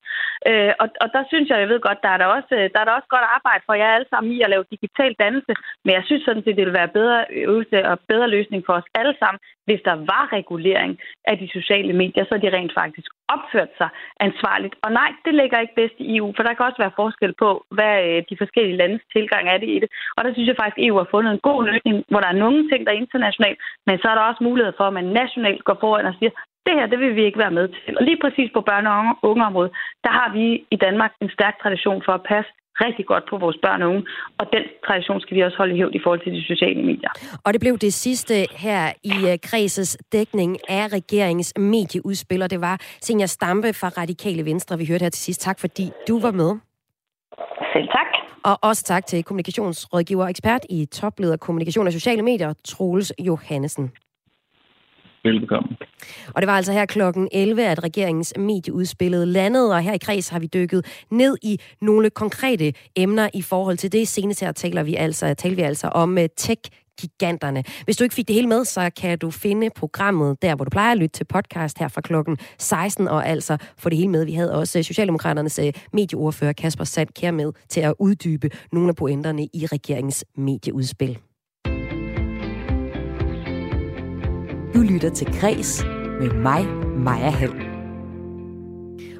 [0.48, 2.78] Øh, og, og der synes jeg, jeg ved godt, der er der også, øh, der
[2.80, 5.52] er der også godt arbejde for jer alle sammen i at lave digital dannelse,
[5.84, 8.88] men jeg synes sådan set, det ville være bedre øvelse og bedre løsning for os
[9.00, 10.92] alle sammen, hvis der var regulering
[11.30, 13.88] af de sociale medier, så de rent faktisk opført sig
[14.26, 14.74] ansvarligt.
[14.84, 17.48] Og nej, det ligger ikke bedst i EU, for der kan også være forskel på,
[17.76, 19.88] hvad øh, de forskellige landes tilgang er det i det.
[20.16, 22.42] Og der synes jeg faktisk, at EU har fundet en god løsning, hvor der er
[22.44, 25.64] nogle ting, der er internationalt, men så er der også mulighed for, at man nationalt
[25.64, 26.32] går foran og siger,
[26.66, 27.98] det her, det vil vi ikke være med til.
[27.98, 29.72] Og lige præcis på børne- og ungeområdet,
[30.04, 32.50] der har vi i Danmark en stærk tradition for at passe
[32.84, 34.02] rigtig godt på vores børn og unge,
[34.38, 37.10] og den tradition skal vi også holde i hævd i forhold til de sociale medier.
[37.44, 42.60] Og det blev det sidste her i uh, Kreses dækning af regeringens medieudspil, og det
[42.60, 45.40] var Senior Stampe fra Radikale Venstre, vi hørte her til sidst.
[45.40, 46.50] Tak fordi du var med.
[47.72, 48.10] Selv tak.
[48.44, 53.92] Og også tak til kommunikationsrådgiver og ekspert i topleder kommunikation og sociale medier, Troels Johannesen.
[55.24, 55.76] Velbekomme.
[56.34, 60.28] Og det var altså her klokken 11, at regeringens medieudspillet landede, og her i Kreds
[60.28, 64.08] har vi dykket ned i nogle konkrete emner i forhold til det.
[64.08, 66.60] Senest her taler vi altså, taler vi altså om øh, tech
[67.00, 67.64] giganterne.
[67.84, 70.70] Hvis du ikke fik det hele med, så kan du finde programmet der, hvor du
[70.70, 74.24] plejer at lytte til podcast her fra klokken 16, og altså få det hele med.
[74.24, 78.96] Vi havde også øh, Socialdemokraternes øh, medieordfører Kasper Sandkær med til at uddybe nogle af
[78.96, 81.18] pointerne i regeringens medieudspil.
[84.74, 85.84] Du lytter til Græs
[86.20, 86.66] med mig,
[86.98, 87.52] Maja Hall.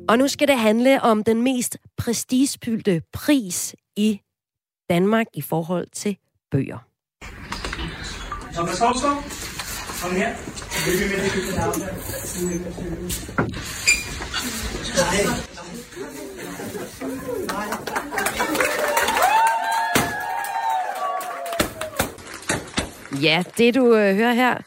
[0.09, 4.21] Og nu skal det handle om den mest prestigefyldte pris i
[4.91, 6.17] Danmark i forhold til
[6.51, 6.79] bøger.
[8.55, 9.17] Thomas Hovskov,
[10.03, 10.35] kom her.
[23.23, 24.59] Ja, det du øh, hører her,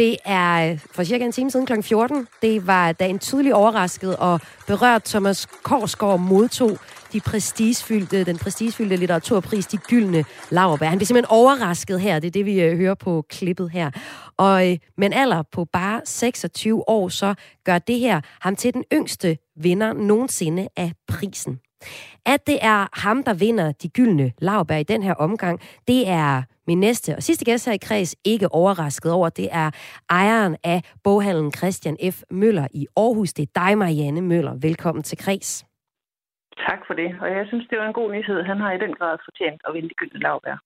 [0.00, 1.82] det er for cirka en time siden kl.
[1.82, 2.26] 14.
[2.42, 6.78] Det var da en tydelig overrasket og berørt Thomas Korsgaard modtog
[7.12, 10.86] de prestigefyldte, den prestigefyldte litteraturpris, de gyldne laverbær.
[10.86, 13.90] Han bliver simpelthen overrasket her, det er det, vi øh, hører på klippet her.
[14.36, 17.34] Og øh, men alder på bare 26 år, så
[17.64, 21.60] gør det her ham til den yngste vinder nogensinde af prisen.
[22.26, 26.42] At det er ham, der vinder de gyldne lavbær i den her omgang, det er
[26.66, 29.28] min næste og sidste gæst her i kreds ikke overrasket over.
[29.28, 29.70] Det er
[30.10, 32.16] ejeren af boghandlen Christian F.
[32.30, 33.32] Møller i Aarhus.
[33.32, 34.54] Det er dig, Marianne Møller.
[34.62, 35.66] Velkommen til kreds.
[36.68, 38.42] Tak for det, og jeg synes, det var en god nyhed.
[38.42, 40.56] Han har i den grad fortjent at vinde de gyldne lavbær.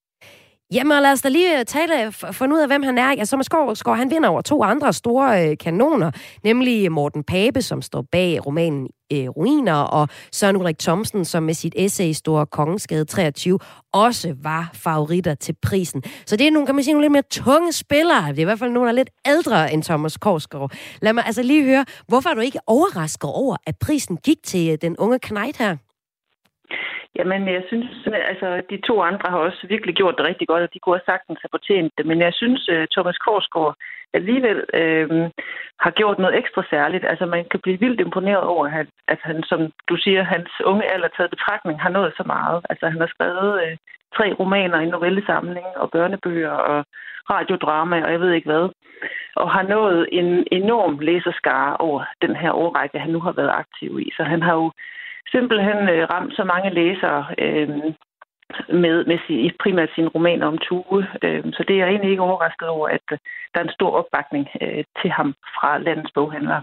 [0.73, 3.12] Jamen, lad os da lige øh, tale, finde ud af, hvem han er.
[3.12, 6.11] Ja, Thomas Skorsgaard, han vinder over to andre store øh, kanoner,
[6.45, 11.55] nemlig Morten Pape, som står bag romanen øh, Ruiner, og Søren Ulrik Thomsen, som med
[11.55, 13.59] sit essay Store Kongeskade 23
[13.93, 16.03] også var favoritter til prisen.
[16.27, 18.29] Så det er nogle, kan man sige, nogle lidt mere tunge spillere.
[18.29, 20.73] Det er i hvert fald nogle, der er lidt ældre end Thomas Korsgaard.
[21.03, 24.71] Lad mig altså lige høre, hvorfor er du ikke overrasket over, at prisen gik til
[24.71, 25.77] øh, den unge Knight her?
[27.19, 30.62] Jamen, jeg synes, øh, altså, de to andre har også virkelig gjort det rigtig godt,
[30.62, 32.07] og de kunne have sagtens have fortjent det.
[32.07, 33.75] Men jeg synes, øh, Thomas Korsgaard
[34.19, 35.09] alligevel øh,
[35.85, 37.05] har gjort noget ekstra særligt.
[37.05, 40.93] Altså, man kan blive vildt imponeret over, at, at han, som du siger, hans unge
[40.95, 42.67] alder taget betragtning, har nået så meget.
[42.71, 43.77] Altså, han har skrevet øh,
[44.17, 46.85] tre romaner, en novellesamling og børnebøger og
[47.31, 48.69] radiodrama, og jeg ved ikke hvad.
[49.37, 54.01] Og har nået en enorm læserskare over den her årrække, han nu har været aktiv
[54.01, 54.11] i.
[54.17, 54.73] Så han har jo
[55.33, 57.68] simpelthen øh, ramt så mange læsere øh,
[58.83, 61.07] med, med sin, primært sin roman om Tue.
[61.22, 63.18] Øh, så det er jeg egentlig ikke overrasket over, at øh,
[63.55, 66.62] der er en stor opbakning øh, til ham fra landets boghandlere.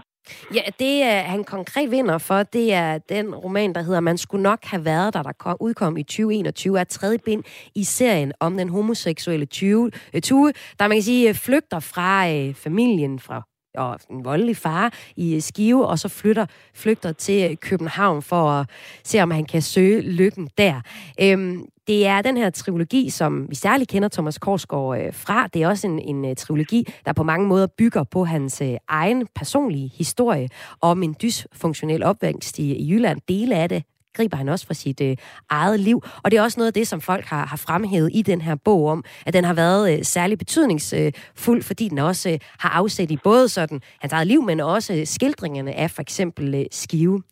[0.54, 4.42] Ja, det er, han konkret vinder for, det er den roman, der hedder Man skulle
[4.42, 7.44] nok have været der, der kom, udkom i 2021, er tredje bind
[7.74, 12.54] i serien om den homoseksuelle Tue, øh, Tue der man kan sige flygter fra øh,
[12.54, 13.42] familien, fra
[13.74, 18.50] og en voldelig far i øh, Skive, og så flytter, flygter til øh, København for
[18.50, 18.66] at
[19.04, 20.80] se, om han kan søge lykken der.
[21.20, 25.46] Øhm, det er den her trilogi, som vi særligt kender Thomas Korsgaard øh, fra.
[25.46, 28.76] Det er også en, en øh, trilogi, der på mange måder bygger på hans øh,
[28.88, 30.48] egen personlige historie
[30.80, 33.20] om en dysfunktionel opvækst i, i Jylland.
[33.28, 33.82] Dele af det
[34.14, 35.16] griber han også fra sit øh,
[35.50, 36.02] eget liv.
[36.22, 38.54] Og det er også noget af det, som folk har, har fremhævet i den her
[38.54, 42.68] bog om, at den har været øh, særlig betydningsfuld, øh, fordi den også øh, har
[42.68, 47.22] afsæt i både sådan hans eget liv, men også skildringerne af for eksempel øh, Skive.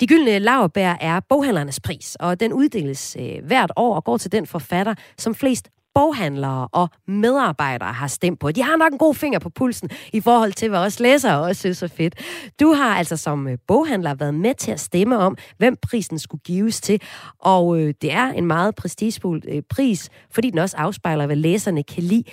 [0.00, 4.32] De gyldne laverbær er boghandlernes pris, og den uddeles øh, hvert år og går til
[4.32, 8.52] den forfatter, som flest boghandlere og medarbejdere har stemt på.
[8.52, 11.60] De har nok en god finger på pulsen i forhold til, hvad os læsere også
[11.60, 12.14] synes er fedt.
[12.60, 16.42] Du har altså som øh, boghandler været med til at stemme om, hvem prisen skulle
[16.44, 17.00] gives til.
[17.38, 21.82] Og øh, det er en meget prestigefuld øh, pris, fordi den også afspejler, hvad læserne
[21.82, 22.24] kan lide.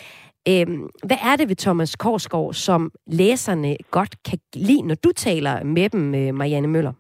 [0.50, 5.64] Øhm, hvad er det ved Thomas Korsgaard, som læserne godt kan lide, når du taler
[5.64, 6.94] med dem, øh, Marianne Møller?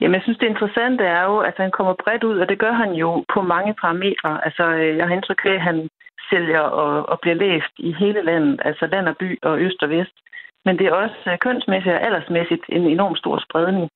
[0.00, 2.72] Jamen, jeg synes, det interessante er jo, at han kommer bredt ud, og det gør
[2.72, 4.44] han jo på mange parametre.
[4.44, 5.88] Altså, øh, jeg har indtryk af, at han
[6.30, 9.90] sælger og, og bliver læst i hele landet, altså land og by og øst og
[9.90, 10.16] vest.
[10.64, 13.90] Men det er også øh, kønsmæssigt og aldersmæssigt en enorm stor spredning.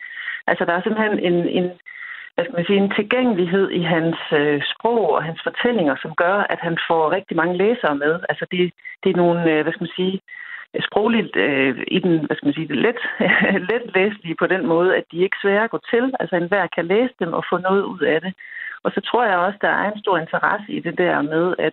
[0.46, 1.66] Altså, der er simpelthen en, en,
[2.34, 6.36] hvad skal man sige, en tilgængelighed i hans øh, sprog og hans fortællinger, som gør,
[6.53, 8.20] at han får rigtig mange læsere med.
[8.28, 8.72] Altså, det,
[9.03, 10.20] det er nogle, øh, hvad skal man sige,
[10.80, 13.00] sprogligt øh, i den, hvad skal man sige, det let,
[13.70, 16.14] let læselige på den måde, at de ikke svære at gå til.
[16.20, 18.34] Altså enhver kan læse dem og få noget ud af det.
[18.84, 21.72] Og så tror jeg også, der er en stor interesse i det der med at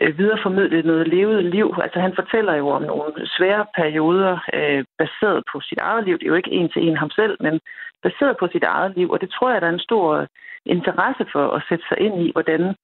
[0.00, 1.74] øh, videreformidle noget levet liv.
[1.82, 6.18] Altså han fortæller jo om nogle svære perioder øh, baseret på sit eget liv.
[6.18, 7.60] Det er jo ikke en til en ham selv, men
[8.02, 9.10] baseret på sit eget liv.
[9.10, 10.26] Og det tror jeg, der er en stor
[10.66, 12.74] interesse for at sætte sig ind i, hvordan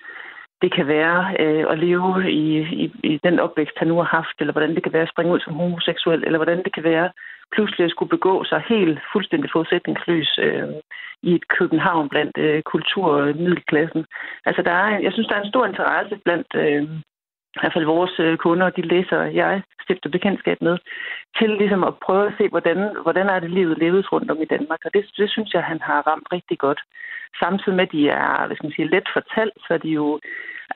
[0.64, 2.10] det kan være øh, at leve
[2.42, 2.46] i,
[2.84, 5.32] i, i den opvækst, han nu har haft, eller hvordan det kan være at springe
[5.34, 7.08] ud som homoseksuel, eller hvordan det kan være
[7.54, 10.68] pludselig at skulle begå sig helt fuldstændig forudsætningsløs øh,
[11.22, 14.04] i et København blandt øh, kultur- og middelklassen.
[14.46, 16.82] Altså, der er, jeg synes, der er en stor interesse blandt øh,
[17.56, 20.76] i hvert fald vores øh, kunder og de læsere, jeg stifter bekendtskab med,
[21.38, 24.50] til ligesom at prøve at se, hvordan, hvordan er det livet levet rundt om i
[24.54, 24.80] Danmark.
[24.84, 26.80] Og det, det synes jeg, han har ramt rigtig godt.
[27.42, 30.20] Samtidig med, at de er hvad skal man sige, let fortalt, så er de jo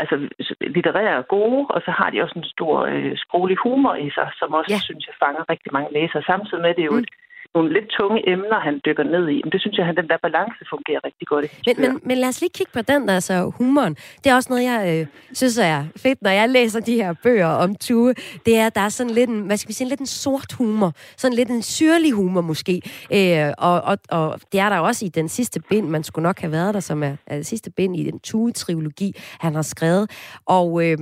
[0.00, 0.16] altså,
[0.60, 4.52] litterære gode, og så har de også en stor øh, sproglig humor i sig, som
[4.58, 4.80] også, ja.
[4.88, 6.22] synes jeg, fanger rigtig mange læsere.
[6.22, 7.04] Samtidig med, det er jo mm.
[7.04, 7.10] et
[7.54, 9.40] nogle lidt tunge emner, han dykker ned i.
[9.44, 12.18] Men det synes jeg, at den der balance fungerer rigtig godt i men, men, men
[12.18, 13.94] lad os lige kigge på den der, så humoren.
[14.24, 17.46] Det er også noget, jeg øh, synes er fedt, når jeg læser de her bøger
[17.46, 18.14] om Tue.
[18.46, 20.52] Det er, at der er sådan lidt en, hvad skal vi sige, lidt en sort
[20.52, 20.92] humor.
[21.16, 22.82] Sådan lidt en syrlig humor måske.
[23.12, 26.40] Øh, og, og, og det er der også i den sidste bind, man skulle nok
[26.40, 30.10] have været der, som er, er det sidste bind i den Tue-trilogi, han har skrevet.
[30.46, 30.98] Og øh,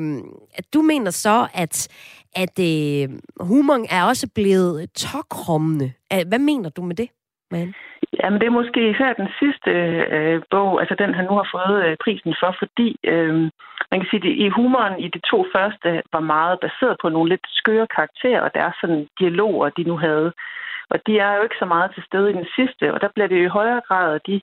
[0.74, 1.88] du mener så, at
[2.45, 3.09] at øh,
[3.51, 5.93] humoren er også blevet tokrummende.
[6.30, 7.09] Hvad mener du med det,
[7.51, 7.74] man?
[8.20, 9.70] Jamen, det er måske især den sidste
[10.16, 13.34] øh, bog, altså den, han nu har fået øh, prisen for, fordi øh,
[13.91, 17.28] man kan sige, at i humoren i de to første var meget baseret på nogle
[17.28, 20.32] lidt skøre karakterer, og deres sådan dialoger, de nu havde.
[20.93, 23.28] Og de er jo ikke så meget til stede i den sidste, og der bliver
[23.28, 24.41] det jo i højere grad de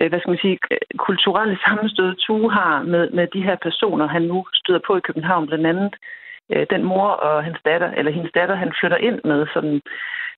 [0.00, 0.58] øh, hvad skal man sige,
[0.98, 5.46] kulturelle sammenstød, Tue har med, med de her personer, han nu støder på i København,
[5.46, 6.21] blandt andet øh,
[6.52, 9.80] Øh, den mor og hans datter, eller hendes datter, han flytter ind med, sådan,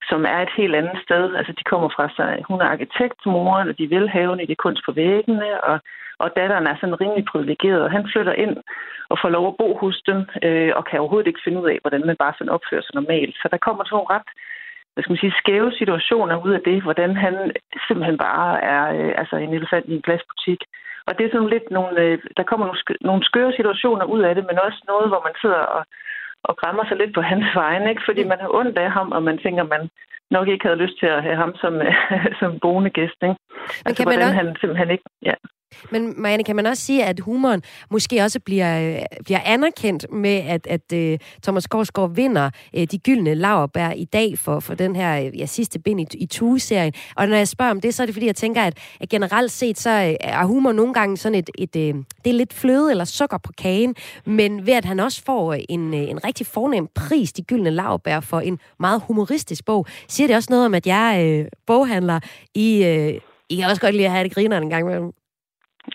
[0.09, 1.35] som er et helt andet sted.
[1.35, 4.81] Altså, de kommer fra sig, hun er arkitekt, moren, og de vil have det kunst
[4.85, 5.79] på væggene, og,
[6.19, 8.57] og datteren er sådan rimelig privilegeret, og han flytter ind
[9.09, 11.77] og får lov at bo hos dem, øh, og kan overhovedet ikke finde ud af,
[11.81, 13.35] hvordan man bare sådan opfører sig normalt.
[13.41, 14.29] Så der kommer sådan nogle ret
[14.95, 17.35] hvad skal man sige, skæve situationer ud af det, hvordan han
[17.87, 20.61] simpelthen bare er øh, altså en elefant i en glasbutik.
[21.07, 24.21] Og det er sådan lidt nogle, øh, der kommer nogle, sk- nogle skøre situationer ud
[24.27, 25.83] af det, men også noget, hvor man sidder og,
[26.49, 28.07] og græmmer sig lidt på hans vegne, ikke?
[28.07, 29.83] fordi man har ondt af ham, og man tænker, man
[30.31, 31.73] nok ikke havde lyst til at have ham som,
[32.39, 33.19] som boende gæst.
[33.21, 33.35] Ikke?
[33.87, 34.39] Altså, hvordan også...
[34.39, 35.07] han simpelthen ikke...
[35.29, 35.35] Ja.
[35.91, 40.35] Men Marianne, kan man også sige, at humoren måske også bliver, øh, bliver anerkendt med,
[40.35, 44.95] at, at uh, Thomas Korsgaard vinder uh, de gyldne laverbær i dag for, for den
[44.95, 46.93] her ja, sidste bind i, i Tue-serien.
[47.15, 49.51] Og når jeg spørger om det, så er det fordi, jeg tænker, at, at generelt
[49.51, 53.05] set, så er humor nogle gange sådan et, et, et det er lidt fløde eller
[53.05, 53.95] sukker på kagen,
[54.25, 58.39] men ved at han også får en, en rigtig fornem pris, de gyldne laverbær, for
[58.39, 62.19] en meget humoristisk bog, siger det også noget om, at jeg uh, boghandler
[62.55, 62.81] i...
[62.81, 65.11] Uh, I kan også godt lide at have det griner en gang imellem.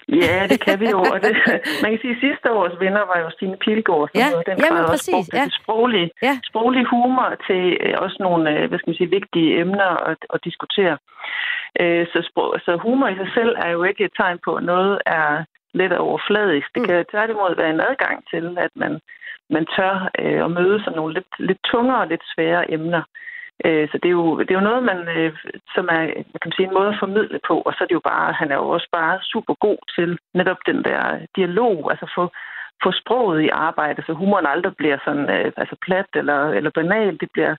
[0.09, 0.99] Ja, det kan vi jo.
[1.13, 1.33] Og det,
[1.83, 4.57] man kan sige, at sidste års vinder var jo Stine Pilgaard, som ja, jo den
[4.65, 5.45] jamen, præcis, ja.
[5.59, 6.35] sproglig, ja.
[6.51, 10.39] sproglig humor til øh, også nogle øh, hvad skal man sige, vigtige emner at, at
[10.45, 10.97] diskutere.
[11.81, 14.65] Øh, så, sprog, så humor i sig selv er jo ikke et tegn på, at
[14.65, 16.69] noget er lidt overfladisk.
[16.75, 16.89] Det mm.
[16.89, 18.93] kan tværtimod være en adgang til, at man,
[19.51, 23.03] man tør øh, at møde sådan nogle lidt, lidt tungere og lidt svære emner.
[23.65, 25.33] Øh, så det er, jo, det er jo noget, man, øh,
[25.75, 26.03] som er
[26.33, 28.51] man kan sige, en måde at formidle på, og så er det jo bare, han
[28.53, 31.03] er jo også bare super god til netop den der
[31.37, 32.25] dialog, altså få,
[32.85, 37.19] få sproget i arbejde, så humoren aldrig bliver sådan øh, altså plat eller, eller banal.
[37.23, 37.55] Det bliver,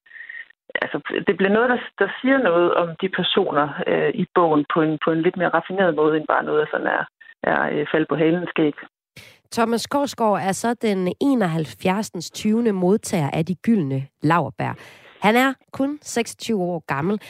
[0.82, 0.97] altså,
[1.28, 4.99] det bliver noget, der, der siger noget om de personer øh, i bogen på en,
[5.04, 7.04] på en lidt mere raffineret måde, end bare noget, der sådan er,
[7.43, 8.74] er øh, fald på halen skæg.
[9.52, 12.12] Thomas Korsgaard er så den 71.
[12.34, 12.72] 20.
[12.72, 14.74] modtager af de gyldne laverbær.
[15.22, 17.22] Han er kun 26 år gammel.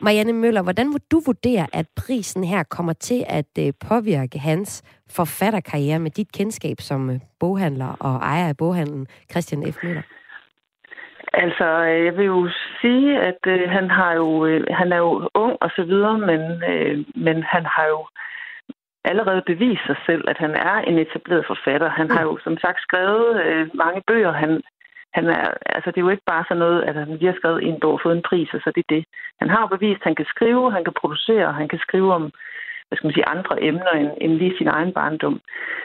[0.00, 4.70] Marianne Møller, hvordan vil du vurdere, at prisen her kommer til at øh, påvirke hans
[5.16, 9.76] forfatterkarriere med dit kendskab som øh, boghandler og ejer af boghandlen Christian F.
[9.84, 10.02] Møller?
[11.32, 12.48] Altså, øh, jeg vil jo
[12.80, 16.40] sige, at øh, han har jo øh, han er jo ung og så videre, men
[16.72, 18.06] øh, men han har jo
[19.04, 21.88] allerede bevist sig selv, at han er en etableret forfatter.
[22.00, 24.32] Han har jo som sagt skrevet øh, mange bøger.
[24.32, 24.62] Han
[25.16, 25.46] han er,
[25.76, 27.92] altså det er jo ikke bare sådan noget, at han lige har skrevet en bog
[27.92, 29.04] og fået en pris, og så det er det.
[29.40, 32.24] Han har jo bevist, at han kan skrive, han kan producere, han kan skrive om
[32.88, 35.40] hvad skal man sige, andre emner end, end lige sin egen barndom.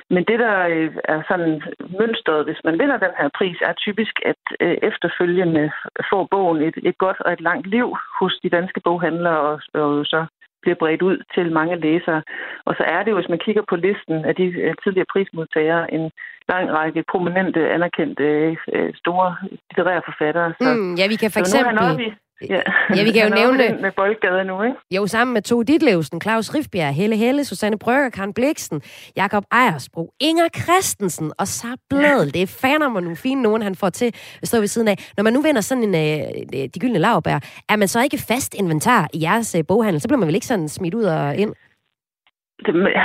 [0.09, 1.61] Men det, der øh, er sådan
[1.99, 5.71] mønstret, hvis man vinder den her pris, er typisk, at øh, efterfølgende
[6.09, 7.87] får bogen et, et godt og et langt liv
[8.19, 10.25] hos de danske boghandlere, og, og så
[10.61, 12.21] bliver bredt ud til mange læsere.
[12.65, 15.93] Og så er det jo, hvis man kigger på listen af de øh, tidligere prismodtagere,
[15.93, 16.11] en
[16.51, 19.35] lang række prominente, anerkendte, øh, store
[19.69, 20.53] litterære forfattere.
[20.61, 21.77] Så, mm, ja, vi kan for eksempel...
[21.77, 22.11] Er han
[22.49, 22.61] Ja,
[22.95, 23.81] ja vi kan jo nævne det.
[23.81, 24.77] Med boldgade nu, ikke?
[24.91, 28.81] Jo, sammen med to Ditlevsen, Claus Rifbjerg, Helle Helle, Susanne Brøger, Karen Bliksen,
[29.15, 32.33] Jakob Ejersbro, Inger Christensen og så Bladel.
[32.33, 34.09] Det er faner mig nogle fine nogen, han får til
[34.41, 34.95] at stå ved siden af.
[35.17, 37.39] Når man nu vinder sådan en øh, de gyldne lavbær,
[37.69, 40.01] er man så ikke fast inventar i jeres øh, boghandel?
[40.01, 41.53] Så bliver man vel ikke sådan smidt ud og ind?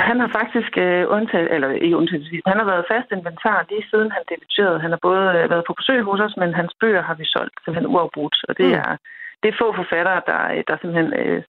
[0.09, 4.11] Han har faktisk øh, undtaget, eller ikke undtaget, han har været fast inventar lige siden
[4.15, 4.79] han debuterede.
[4.79, 7.57] Han har både øh, været på besøg hos os, men hans bøger har vi solgt
[7.63, 8.81] simpelthen uafbrudt, og det mm.
[8.83, 8.89] er
[9.41, 11.43] det er få forfattere, der, øh, der simpelthen øh,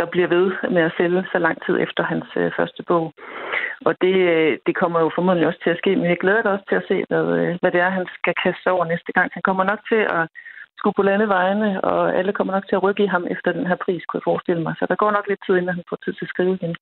[0.00, 3.06] der bliver ved med at sælge så lang tid efter hans øh, første bog.
[3.88, 6.52] Og det, øh, det kommer jo formodentlig også til at ske, men jeg glæder mig
[6.52, 9.28] også til at se, hvad, øh, hvad det er, han skal kaste over næste gang.
[9.36, 10.22] Han kommer nok til at
[10.78, 13.78] skulle på landevejene, og alle kommer nok til at rykke i ham efter den her
[13.84, 14.74] pris, kunne jeg forestille mig.
[14.78, 16.74] Så der går nok lidt tid, inden han får tid til at skrive igen.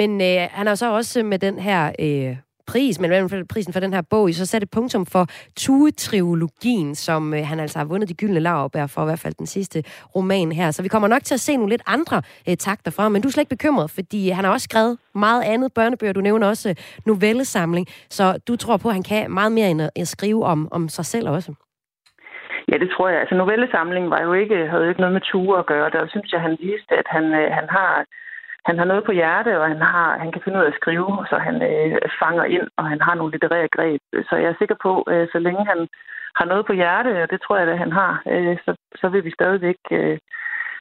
[0.00, 2.32] Men øh, han har så også med den her øh,
[2.66, 5.26] pris, men i hvert fald prisen for den her bog, så satte punktum for
[5.60, 9.46] Tue-triologien, som øh, han altså har vundet de gyldne laverbær for, i hvert fald den
[9.46, 9.82] sidste
[10.16, 10.70] roman her.
[10.70, 13.28] Så vi kommer nok til at se nogle lidt andre øh, takter fra men du
[13.28, 16.12] er slet ikke bekymret, fordi øh, han har også skrevet meget andet børnebøger.
[16.12, 16.74] Du nævner også øh,
[17.06, 20.68] novellesamling, så du tror på, at han kan meget mere end at, at skrive om,
[20.72, 21.54] om sig selv også.
[22.72, 23.20] Ja, det tror jeg.
[23.20, 25.90] Altså novellesamlingen var jo ikke, havde jo ikke noget med Tue at gøre.
[25.90, 28.04] Der synes jeg, han viste, at han, øh, han har
[28.68, 31.26] han har noget på hjerte, og han, har, han kan finde ud af at skrive,
[31.30, 34.00] så han øh, fanger ind, og han har nogle litterære greb.
[34.28, 35.80] Så jeg er sikker på, øh, så længe han
[36.38, 39.24] har noget på hjerte, og det tror jeg, at han har, øh, så, så vil
[39.24, 40.18] vi stadigvæk øh,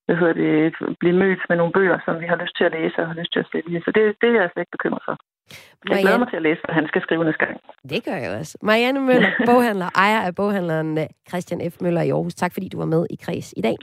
[0.09, 2.97] hvad hedder det, blive mødt med nogle bøger, som vi har lyst til at læse
[3.01, 3.81] og har lyst til at sælge.
[3.85, 5.15] Så det, det er jeg slet ikke bekymret for.
[5.89, 7.55] Jeg glæder mig til at læse, hvad han skal skrive næste gang.
[7.93, 8.57] Det gør jeg også.
[8.61, 10.89] Marianne Møller, boghandler, ejer af boghandleren
[11.29, 11.75] Christian F.
[11.81, 12.35] Møller i Aarhus.
[12.35, 13.77] Tak fordi du var med i Kreds i dag.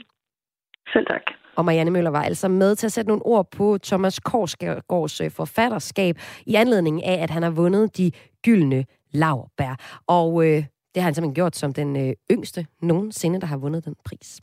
[0.93, 1.25] Selv tak.
[1.57, 5.31] Og Marianne Møller var altså med til at sætte nogle ord på Thomas Korsgaards øh,
[5.31, 8.11] forfatterskab i anledning af, at han har vundet de
[8.43, 10.01] gyldne lavbær.
[10.07, 10.55] Og øh,
[10.95, 14.39] det har han simpelthen gjort som den øh, yngste nogensinde, der har vundet den pris.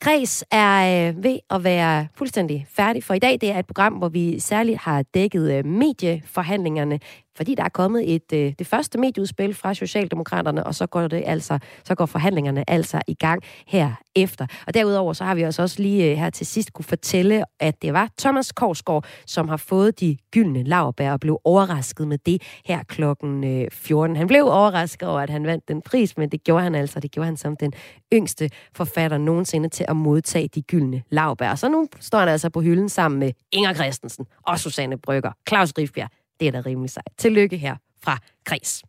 [0.00, 3.38] Kreds er øh, ved at være fuldstændig færdig for i dag.
[3.40, 7.00] Det er et program, hvor vi særligt har dækket øh, medieforhandlingerne
[7.36, 11.22] fordi der er kommet et øh, det første medieudspil fra Socialdemokraterne, og så går det
[11.26, 14.46] altså så går forhandlingerne altså i gang her efter.
[14.66, 17.82] Og derudover så har vi også, også lige øh, her til sidst kunne fortælle, at
[17.82, 22.42] det var Thomas Korsgaard, som har fået de gyldne laverbær og blev overrasket med det
[22.64, 24.16] her klokken øh, 14.
[24.16, 27.00] Han blev overrasket over, at han vandt den pris, men det gjorde han altså.
[27.00, 27.72] Det gjorde han som den
[28.12, 31.50] yngste forfatter nogensinde til at modtage de gyldne laverbær.
[31.50, 35.32] Og så nu står han altså på hylden sammen med Inger Christensen og Susanne Brygger,
[35.48, 36.10] Claus Rifbjerg,
[36.40, 37.12] det er da rimelig sejt.
[37.18, 38.82] Tillykke her fra Kres.